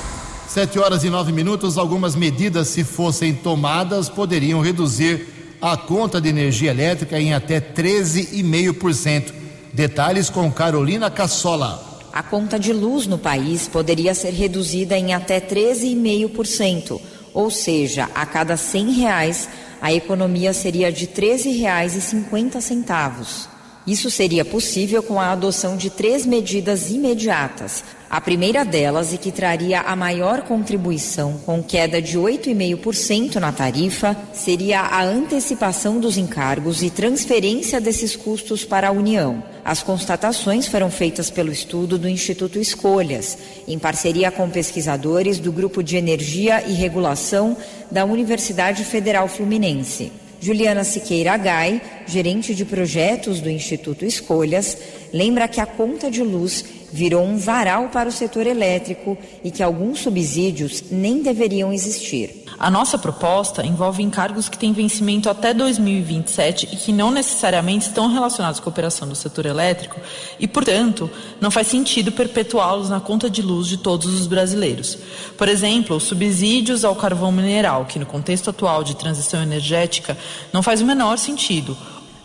Sete 0.49 0.78
horas 0.78 1.05
e 1.05 1.11
nove 1.11 1.30
minutos. 1.32 1.78
Algumas 1.78 2.16
medidas, 2.16 2.68
se 2.68 2.82
fossem 2.82 3.32
tomadas, 3.34 4.09
poderiam 4.09 4.61
reduzir 4.61 5.39
a 5.61 5.76
conta 5.76 6.20
de 6.20 6.28
energia 6.28 6.70
elétrica 6.70 7.20
em 7.20 7.34
até 7.34 7.61
13,5%. 7.61 9.32
Detalhes 9.72 10.28
com 10.28 10.50
Carolina 10.50 11.11
Cassola. 11.11 11.88
A 12.12 12.22
conta 12.22 12.58
de 12.58 12.72
luz 12.72 13.06
no 13.06 13.18
país 13.18 13.68
poderia 13.68 14.14
ser 14.14 14.30
reduzida 14.30 14.98
em 14.98 15.14
até 15.14 15.40
13,5% 15.40 17.00
ou 17.32 17.50
seja, 17.50 18.08
a 18.14 18.26
cada 18.26 18.54
R$ 18.54 18.92
reais, 18.92 19.48
a 19.80 19.92
economia 19.92 20.52
seria 20.52 20.92
de 20.92 21.06
R$ 21.06 21.38
13,50. 21.38 23.48
Isso 23.86 24.11
seria 24.11 24.44
possível 24.44 25.02
com 25.02 25.18
a 25.20 25.32
adoção 25.32 25.76
de 25.76 25.90
três 25.90 26.26
medidas 26.26 26.90
imediatas. 26.90 27.84
A 28.11 28.20
primeira 28.20 28.64
delas, 28.64 29.12
e 29.12 29.18
que 29.18 29.30
traria 29.30 29.82
a 29.82 29.94
maior 29.94 30.42
contribuição, 30.42 31.40
com 31.46 31.62
queda 31.62 32.02
de 32.02 32.18
8,5% 32.18 33.36
na 33.36 33.52
tarifa, 33.52 34.16
seria 34.34 34.80
a 34.80 35.00
antecipação 35.04 36.00
dos 36.00 36.18
encargos 36.18 36.82
e 36.82 36.90
transferência 36.90 37.80
desses 37.80 38.16
custos 38.16 38.64
para 38.64 38.88
a 38.88 38.90
União. 38.90 39.40
As 39.64 39.80
constatações 39.80 40.66
foram 40.66 40.90
feitas 40.90 41.30
pelo 41.30 41.52
estudo 41.52 41.96
do 41.96 42.08
Instituto 42.08 42.58
Escolhas, 42.58 43.38
em 43.68 43.78
parceria 43.78 44.32
com 44.32 44.50
pesquisadores 44.50 45.38
do 45.38 45.52
Grupo 45.52 45.80
de 45.80 45.96
Energia 45.96 46.64
e 46.66 46.72
Regulação 46.72 47.56
da 47.92 48.04
Universidade 48.04 48.82
Federal 48.82 49.28
Fluminense. 49.28 50.11
Juliana 50.40 50.84
Siqueira 50.84 51.36
Gai, 51.36 51.82
gerente 52.06 52.54
de 52.54 52.64
projetos 52.64 53.40
do 53.40 53.50
Instituto 53.50 54.06
Escolhas, 54.06 54.76
lembra 55.12 55.46
que 55.46 55.61
a 55.61 55.66
conta 55.66 56.11
de 56.11 56.22
luz 56.22 56.64
virou 56.93 57.24
um 57.24 57.36
varal 57.36 57.88
para 57.88 58.09
o 58.09 58.12
setor 58.12 58.47
elétrico 58.47 59.16
e 59.43 59.51
que 59.51 59.62
alguns 59.62 60.01
subsídios 60.01 60.84
nem 60.91 61.22
deveriam 61.22 61.72
existir. 61.72 62.41
A 62.61 62.70
nossa 62.70 62.99
proposta 62.99 63.64
envolve 63.64 64.03
encargos 64.03 64.47
que 64.47 64.59
têm 64.59 64.74
vencimento 64.74 65.30
até 65.30 65.55
2027 65.55 66.68
e 66.70 66.76
que 66.76 66.93
não 66.93 67.11
necessariamente 67.11 67.86
estão 67.86 68.12
relacionados 68.12 68.61
com 68.61 68.68
a 68.68 68.72
operação 68.72 69.09
do 69.09 69.14
setor 69.14 69.47
elétrico 69.47 69.99
e, 70.38 70.47
portanto, 70.47 71.11
não 71.41 71.51
faz 71.51 71.68
sentido 71.68 72.12
perpetuá-los 72.12 72.91
na 72.91 73.01
conta 73.01 73.30
de 73.30 73.41
luz 73.41 73.66
de 73.66 73.78
todos 73.78 74.12
os 74.12 74.26
brasileiros. 74.26 74.99
Por 75.38 75.49
exemplo, 75.49 75.97
os 75.97 76.03
subsídios 76.03 76.84
ao 76.84 76.95
carvão 76.95 77.32
mineral, 77.32 77.86
que 77.86 77.99
no 77.99 78.05
contexto 78.05 78.51
atual 78.51 78.84
de 78.84 78.95
transição 78.95 79.43
energética 79.43 80.18
não 80.53 80.62
faz 80.62 80.82
o 80.82 80.84
menor 80.84 81.16
sentido. 81.16 81.74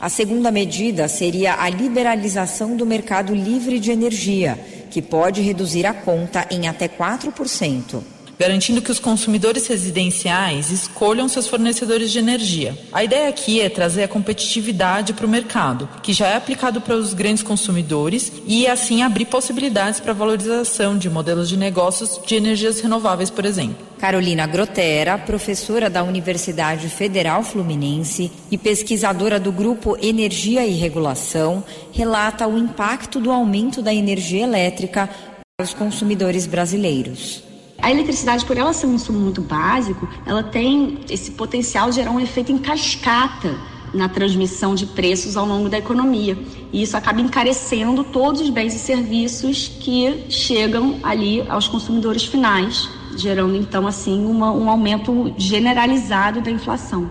A 0.05 0.09
segunda 0.09 0.51
medida 0.51 1.07
seria 1.07 1.55
a 1.55 1.67
liberalização 1.67 2.77
do 2.77 2.85
mercado 2.85 3.33
livre 3.33 3.79
de 3.79 3.89
energia, 3.89 4.55
que 4.91 5.01
pode 5.01 5.41
reduzir 5.41 5.83
a 5.87 5.95
conta 5.95 6.45
em 6.51 6.67
até 6.67 6.87
4% 6.87 8.03
garantindo 8.39 8.81
que 8.81 8.91
os 8.91 8.99
consumidores 8.99 9.67
residenciais 9.67 10.71
escolham 10.71 11.27
seus 11.27 11.47
fornecedores 11.47 12.11
de 12.11 12.19
energia. 12.19 12.77
A 12.91 13.03
ideia 13.03 13.29
aqui 13.29 13.61
é 13.61 13.69
trazer 13.69 14.03
a 14.03 14.07
competitividade 14.07 15.13
para 15.13 15.25
o 15.25 15.29
mercado, 15.29 15.89
que 16.01 16.13
já 16.13 16.27
é 16.27 16.35
aplicado 16.35 16.81
para 16.81 16.95
os 16.95 17.13
grandes 17.13 17.43
consumidores, 17.43 18.31
e 18.45 18.67
assim 18.67 19.01
abrir 19.01 19.25
possibilidades 19.25 19.99
para 19.99 20.13
valorização 20.13 20.97
de 20.97 21.09
modelos 21.09 21.49
de 21.49 21.57
negócios 21.57 22.19
de 22.25 22.35
energias 22.35 22.79
renováveis, 22.79 23.29
por 23.29 23.45
exemplo. 23.45 23.85
Carolina 23.97 24.45
Grotera, 24.45 25.17
professora 25.17 25.89
da 25.89 26.03
Universidade 26.03 26.89
Federal 26.89 27.43
Fluminense 27.43 28.31
e 28.51 28.57
pesquisadora 28.57 29.39
do 29.39 29.51
grupo 29.51 29.97
Energia 30.01 30.65
e 30.65 30.73
Regulação, 30.73 31.63
relata 31.91 32.47
o 32.47 32.57
impacto 32.57 33.19
do 33.19 33.31
aumento 33.31 33.81
da 33.81 33.93
energia 33.93 34.43
elétrica 34.43 35.09
para 35.57 35.65
os 35.65 35.73
consumidores 35.73 36.45
brasileiros. 36.45 37.54
A 37.85 37.91
eletricidade, 37.91 38.43
por 38.43 38.57
ela 38.57 38.73
ser 38.73 38.87
um 38.87 38.95
insumo 38.95 39.19
muito 39.19 39.41
básico, 39.41 40.09
ela 40.25 40.41
tem 40.41 41.01
esse 41.07 41.29
potencial 41.29 41.91
de 41.91 41.97
gerar 41.97 42.09
um 42.09 42.19
efeito 42.19 42.51
em 42.51 42.57
cascata 42.57 43.55
na 43.93 44.09
transmissão 44.09 44.73
de 44.73 44.87
preços 44.87 45.37
ao 45.37 45.45
longo 45.45 45.69
da 45.69 45.77
economia. 45.77 46.35
E 46.73 46.81
isso 46.81 46.97
acaba 46.97 47.21
encarecendo 47.21 48.03
todos 48.03 48.41
os 48.41 48.49
bens 48.49 48.73
e 48.73 48.79
serviços 48.79 49.67
que 49.67 50.23
chegam 50.31 50.99
ali 51.03 51.45
aos 51.47 51.67
consumidores 51.67 52.23
finais, 52.25 52.89
gerando 53.15 53.55
então 53.55 53.85
assim 53.85 54.25
uma, 54.25 54.51
um 54.51 54.67
aumento 54.67 55.31
generalizado 55.37 56.41
da 56.41 56.49
inflação. 56.49 57.07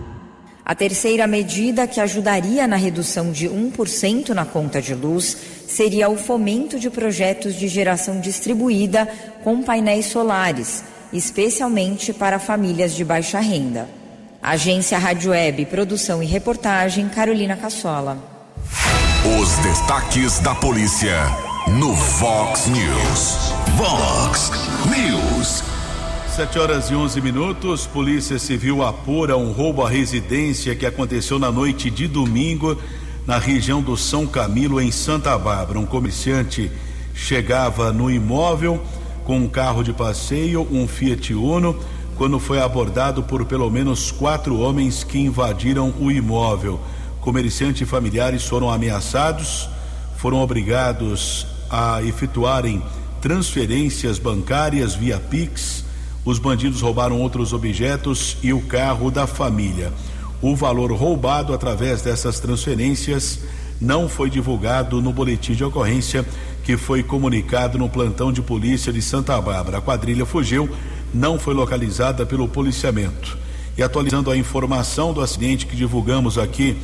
A 0.65 0.73
terceira 0.73 1.27
medida 1.27 1.85
que 1.85 2.01
ajudaria 2.01 2.67
na 2.67 2.75
redução 2.75 3.31
de 3.31 3.47
1% 3.47 4.29
na 4.29 4.45
conta 4.45 4.81
de 4.81 4.95
luz 4.95 5.37
seria 5.67 6.09
o 6.09 6.17
fomento 6.17 6.79
de 6.79 6.89
projetos 6.89 7.53
de 7.53 7.67
geração 7.67 8.19
distribuída 8.19 9.07
com 9.43 9.61
painéis 9.61 10.07
solares, 10.07 10.83
especialmente 11.13 12.11
para 12.11 12.39
famílias 12.39 12.95
de 12.95 13.05
baixa 13.05 13.39
renda. 13.39 13.87
Agência 14.41 14.97
Rádio 14.97 15.31
Web, 15.31 15.67
produção 15.67 16.23
e 16.23 16.25
reportagem 16.25 17.09
Carolina 17.09 17.55
Cassola. 17.55 18.17
Os 19.39 19.57
destaques 19.57 20.39
da 20.39 20.55
polícia 20.55 21.15
no 21.79 21.93
Vox 21.93 22.65
News. 22.67 23.53
Vox 23.77 24.51
News. 24.87 25.64
7 26.35 26.59
horas 26.59 26.89
e 26.89 26.93
11 26.93 27.21
minutos. 27.21 27.87
Polícia 27.87 28.37
Civil 28.37 28.83
apura 28.83 29.37
um 29.37 29.53
roubo 29.53 29.85
à 29.85 29.89
residência 29.89 30.75
que 30.75 30.85
aconteceu 30.85 31.39
na 31.39 31.49
noite 31.49 31.89
de 31.89 32.09
domingo 32.09 32.77
na 33.25 33.37
região 33.37 33.81
do 33.81 33.95
São 33.95 34.27
Camilo, 34.27 34.81
em 34.81 34.91
Santa 34.91 35.37
Bárbara. 35.37 35.79
Um 35.79 35.85
comerciante 35.85 36.69
chegava 37.13 37.93
no 37.93 38.11
imóvel 38.11 38.83
com 39.23 39.37
um 39.37 39.47
carro 39.47 39.81
de 39.81 39.93
passeio, 39.93 40.67
um 40.69 40.85
Fiat 40.89 41.33
Uno, 41.33 41.79
quando 42.17 42.37
foi 42.37 42.59
abordado 42.59 43.23
por 43.23 43.45
pelo 43.45 43.69
menos 43.69 44.11
quatro 44.11 44.59
homens 44.59 45.05
que 45.05 45.17
invadiram 45.17 45.93
o 46.01 46.11
imóvel. 46.11 46.81
Comerciante 47.21 47.83
e 47.83 47.87
familiares 47.87 48.43
foram 48.43 48.69
ameaçados, 48.69 49.69
foram 50.17 50.41
obrigados 50.41 51.47
a 51.69 52.03
efetuarem 52.03 52.83
transferências 53.21 54.19
bancárias 54.19 54.95
via 54.95 55.17
Pix. 55.17 55.84
Os 56.25 56.39
bandidos 56.39 56.81
roubaram 56.81 57.21
outros 57.21 57.53
objetos 57.53 58.37
e 58.41 58.51
o 58.51 58.59
carro 58.59 59.11
da 59.11 59.27
família. 59.27 59.93
O 60.41 60.55
valor 60.55 60.91
roubado 60.91 61.53
através 61.53 62.01
dessas 62.01 62.39
transferências 62.39 63.41
não 63.79 64.09
foi 64.09 64.27
divulgado 64.27 65.01
no 65.03 65.13
boletim 65.13 65.53
de 65.53 65.63
ocorrência 65.63 66.25
que 66.63 66.75
foi 66.77 67.03
comunicado 67.03 67.77
no 67.77 67.87
plantão 67.87 68.31
de 68.31 68.41
polícia 68.41 68.91
de 68.91 69.03
Santa 69.03 69.39
Bárbara. 69.39 69.77
A 69.77 69.81
quadrilha 69.81 70.25
fugiu, 70.25 70.67
não 71.13 71.37
foi 71.37 71.53
localizada 71.53 72.25
pelo 72.25 72.47
policiamento. 72.47 73.37
E 73.77 73.83
atualizando 73.83 74.31
a 74.31 74.37
informação 74.37 75.13
do 75.13 75.21
acidente 75.21 75.67
que 75.67 75.75
divulgamos 75.75 76.39
aqui 76.39 76.75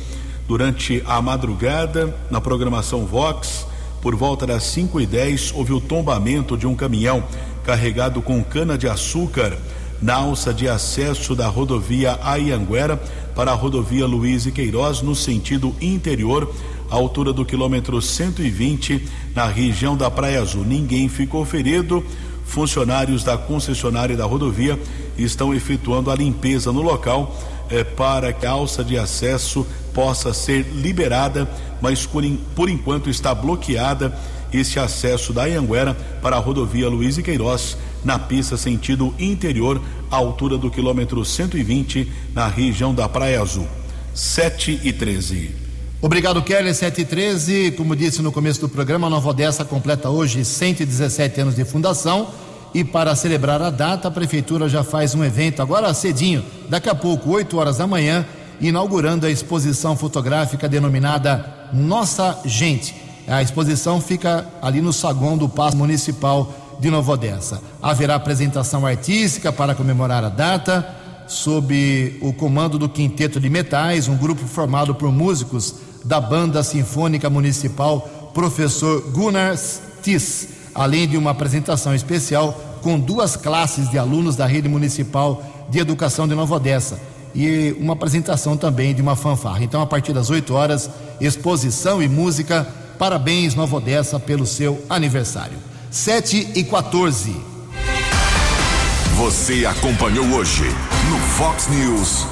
durante 0.46 1.02
a 1.04 1.20
madrugada 1.20 2.14
na 2.30 2.40
programação 2.40 3.06
Vox, 3.06 3.66
por 4.02 4.16
volta 4.16 4.44
das 4.44 4.64
5 4.64 5.00
e 5.00 5.06
10 5.06 5.52
houve 5.54 5.72
o 5.72 5.80
tombamento 5.80 6.58
de 6.58 6.66
um 6.66 6.74
caminhão 6.74 7.22
carregado 7.64 8.20
com 8.20 8.42
cana-de-açúcar 8.42 9.56
na 10.02 10.14
alça 10.14 10.52
de 10.52 10.68
acesso 10.68 11.36
da 11.36 11.46
rodovia 11.46 12.18
Aianguera 12.20 13.00
para 13.36 13.52
a 13.52 13.54
rodovia 13.54 14.04
Luiz 14.04 14.44
e 14.44 14.50
Queiroz 14.50 15.00
no 15.00 15.14
sentido 15.14 15.74
interior, 15.80 16.52
à 16.90 16.96
altura 16.96 17.32
do 17.32 17.44
quilômetro 17.44 18.02
120, 18.02 19.08
na 19.34 19.46
região 19.46 19.96
da 19.96 20.10
Praia 20.10 20.42
Azul. 20.42 20.64
Ninguém 20.64 21.08
ficou 21.08 21.44
ferido. 21.44 22.04
Funcionários 22.44 23.22
da 23.22 23.38
concessionária 23.38 24.16
da 24.16 24.24
rodovia 24.26 24.78
estão 25.16 25.54
efetuando 25.54 26.10
a 26.10 26.16
limpeza 26.16 26.72
no 26.72 26.82
local 26.82 27.34
eh, 27.70 27.84
para 27.84 28.32
que 28.32 28.44
a 28.44 28.50
alça 28.50 28.84
de 28.84 28.98
acesso 28.98 29.64
possa 29.94 30.32
ser 30.32 30.66
liberada, 30.74 31.48
mas 31.80 32.06
por, 32.06 32.24
por 32.54 32.68
enquanto 32.68 33.10
está 33.10 33.34
bloqueada 33.34 34.16
esse 34.52 34.78
acesso 34.78 35.32
da 35.32 35.44
Anhanguera 35.44 35.96
para 36.20 36.36
a 36.36 36.38
rodovia 36.38 36.88
Luiz 36.88 37.16
e 37.16 37.22
Queiroz, 37.22 37.76
na 38.04 38.18
pista 38.18 38.56
sentido 38.56 39.14
interior, 39.18 39.80
à 40.10 40.16
altura 40.16 40.58
do 40.58 40.70
quilômetro 40.70 41.24
120, 41.24 42.10
na 42.34 42.46
região 42.46 42.94
da 42.94 43.08
Praia 43.08 43.40
Azul. 43.40 43.66
7 44.14 44.80
e 44.84 44.92
13. 44.92 45.62
Obrigado, 46.02 46.42
Kelly. 46.42 46.74
7 46.74 47.00
e 47.00 47.04
13. 47.04 47.70
Como 47.72 47.96
disse 47.96 48.20
no 48.20 48.32
começo 48.32 48.60
do 48.60 48.68
programa, 48.68 49.06
a 49.06 49.10
Nova 49.10 49.30
Odessa 49.30 49.64
completa 49.64 50.10
hoje 50.10 50.44
117 50.44 51.40
anos 51.40 51.54
de 51.54 51.64
fundação. 51.64 52.28
E 52.74 52.82
para 52.82 53.14
celebrar 53.14 53.60
a 53.62 53.70
data, 53.70 54.08
a 54.08 54.10
Prefeitura 54.10 54.68
já 54.68 54.82
faz 54.82 55.14
um 55.14 55.22
evento 55.22 55.60
agora 55.60 55.92
cedinho, 55.92 56.42
daqui 56.68 56.88
a 56.88 56.94
pouco, 56.94 57.30
8 57.30 57.56
horas 57.58 57.76
da 57.76 57.86
manhã, 57.86 58.26
inaugurando 58.62 59.26
a 59.26 59.30
exposição 59.30 59.96
fotográfica 59.96 60.68
denominada 60.68 61.68
Nossa 61.72 62.38
Gente. 62.44 62.94
A 63.26 63.42
exposição 63.42 64.00
fica 64.00 64.46
ali 64.62 64.80
no 64.80 64.92
saguão 64.92 65.36
do 65.36 65.48
Paço 65.48 65.76
Municipal 65.76 66.76
de 66.78 66.88
Nova 66.88 67.12
Odessa. 67.12 67.60
Haverá 67.82 68.14
apresentação 68.14 68.86
artística 68.86 69.52
para 69.52 69.74
comemorar 69.74 70.24
a 70.24 70.28
data, 70.28 70.88
sob 71.26 72.18
o 72.20 72.32
comando 72.32 72.78
do 72.78 72.88
Quinteto 72.88 73.40
de 73.40 73.50
Metais, 73.50 74.06
um 74.06 74.16
grupo 74.16 74.46
formado 74.46 74.94
por 74.94 75.10
músicos 75.10 75.74
da 76.04 76.20
Banda 76.20 76.62
Sinfônica 76.62 77.28
Municipal 77.28 78.30
Professor 78.32 79.10
Gunnar 79.10 79.56
Tiss, 80.02 80.48
além 80.74 81.08
de 81.08 81.16
uma 81.16 81.30
apresentação 81.30 81.94
especial 81.94 82.52
com 82.80 82.98
duas 82.98 83.36
classes 83.36 83.90
de 83.90 83.98
alunos 83.98 84.36
da 84.36 84.46
Rede 84.46 84.68
Municipal 84.68 85.42
de 85.68 85.78
Educação 85.78 86.26
de 86.26 86.34
Nova 86.34 86.56
Odessa 86.56 87.11
e 87.34 87.74
uma 87.78 87.94
apresentação 87.94 88.56
também 88.56 88.94
de 88.94 89.02
uma 89.02 89.16
fanfarra. 89.16 89.62
Então, 89.62 89.80
a 89.80 89.86
partir 89.86 90.12
das 90.12 90.30
8 90.30 90.52
horas, 90.54 90.90
exposição 91.20 92.02
e 92.02 92.08
música. 92.08 92.66
Parabéns, 92.98 93.54
Nova 93.54 93.76
Odessa, 93.76 94.20
pelo 94.20 94.46
seu 94.46 94.84
aniversário. 94.88 95.58
7 95.90 96.52
e 96.54 96.64
14. 96.64 97.34
Você 99.16 99.66
acompanhou 99.66 100.26
hoje 100.26 100.64
no 101.10 101.18
Fox 101.36 101.68
News. 101.68 102.26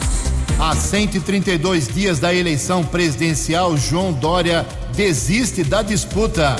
Há 0.59 0.75
132 0.75 1.89
dias 1.89 2.19
da 2.19 2.35
eleição 2.35 2.85
presidencial, 2.85 3.77
João 3.77 4.13
Dória 4.13 4.67
desiste 4.95 5.65
da 5.65 5.83
disputa. 5.83 6.57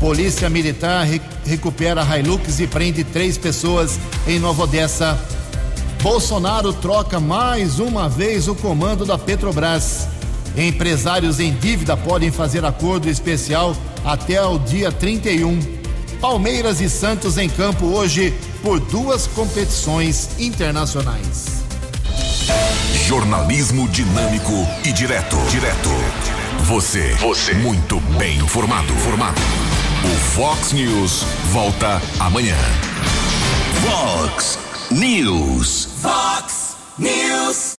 Polícia 0.00 0.50
Militar 0.50 1.04
re 1.04 1.20
recupera 1.44 2.02
Hilux 2.18 2.58
e 2.58 2.66
prende 2.66 3.04
três 3.04 3.38
pessoas 3.38 3.98
em 4.26 4.38
Nova 4.38 4.64
Odessa. 4.64 5.18
Bolsonaro 6.06 6.72
troca 6.72 7.18
mais 7.18 7.80
uma 7.80 8.08
vez 8.08 8.46
o 8.46 8.54
comando 8.54 9.04
da 9.04 9.18
Petrobras. 9.18 10.06
Empresários 10.56 11.40
em 11.40 11.52
dívida 11.52 11.96
podem 11.96 12.30
fazer 12.30 12.64
acordo 12.64 13.10
especial 13.10 13.76
até 14.04 14.40
o 14.40 14.56
dia 14.56 14.92
31. 14.92 15.58
Palmeiras 16.20 16.80
e 16.80 16.88
Santos 16.88 17.36
em 17.36 17.48
campo 17.48 17.86
hoje 17.86 18.32
por 18.62 18.78
duas 18.78 19.26
competições 19.26 20.30
internacionais. 20.38 21.64
Jornalismo 23.08 23.88
dinâmico 23.88 24.64
e 24.84 24.92
direto. 24.92 25.36
Direto. 25.50 25.90
Você. 26.66 27.14
Você. 27.14 27.52
Muito 27.54 27.98
bem 28.16 28.38
informado. 28.38 28.92
Formado. 28.94 29.40
O 30.04 30.16
Fox 30.36 30.72
News 30.72 31.24
volta 31.50 32.00
amanhã. 32.20 32.56
Fox 33.82 34.65
News. 34.98 35.84
Fox 36.00 36.74
News. 36.98 37.74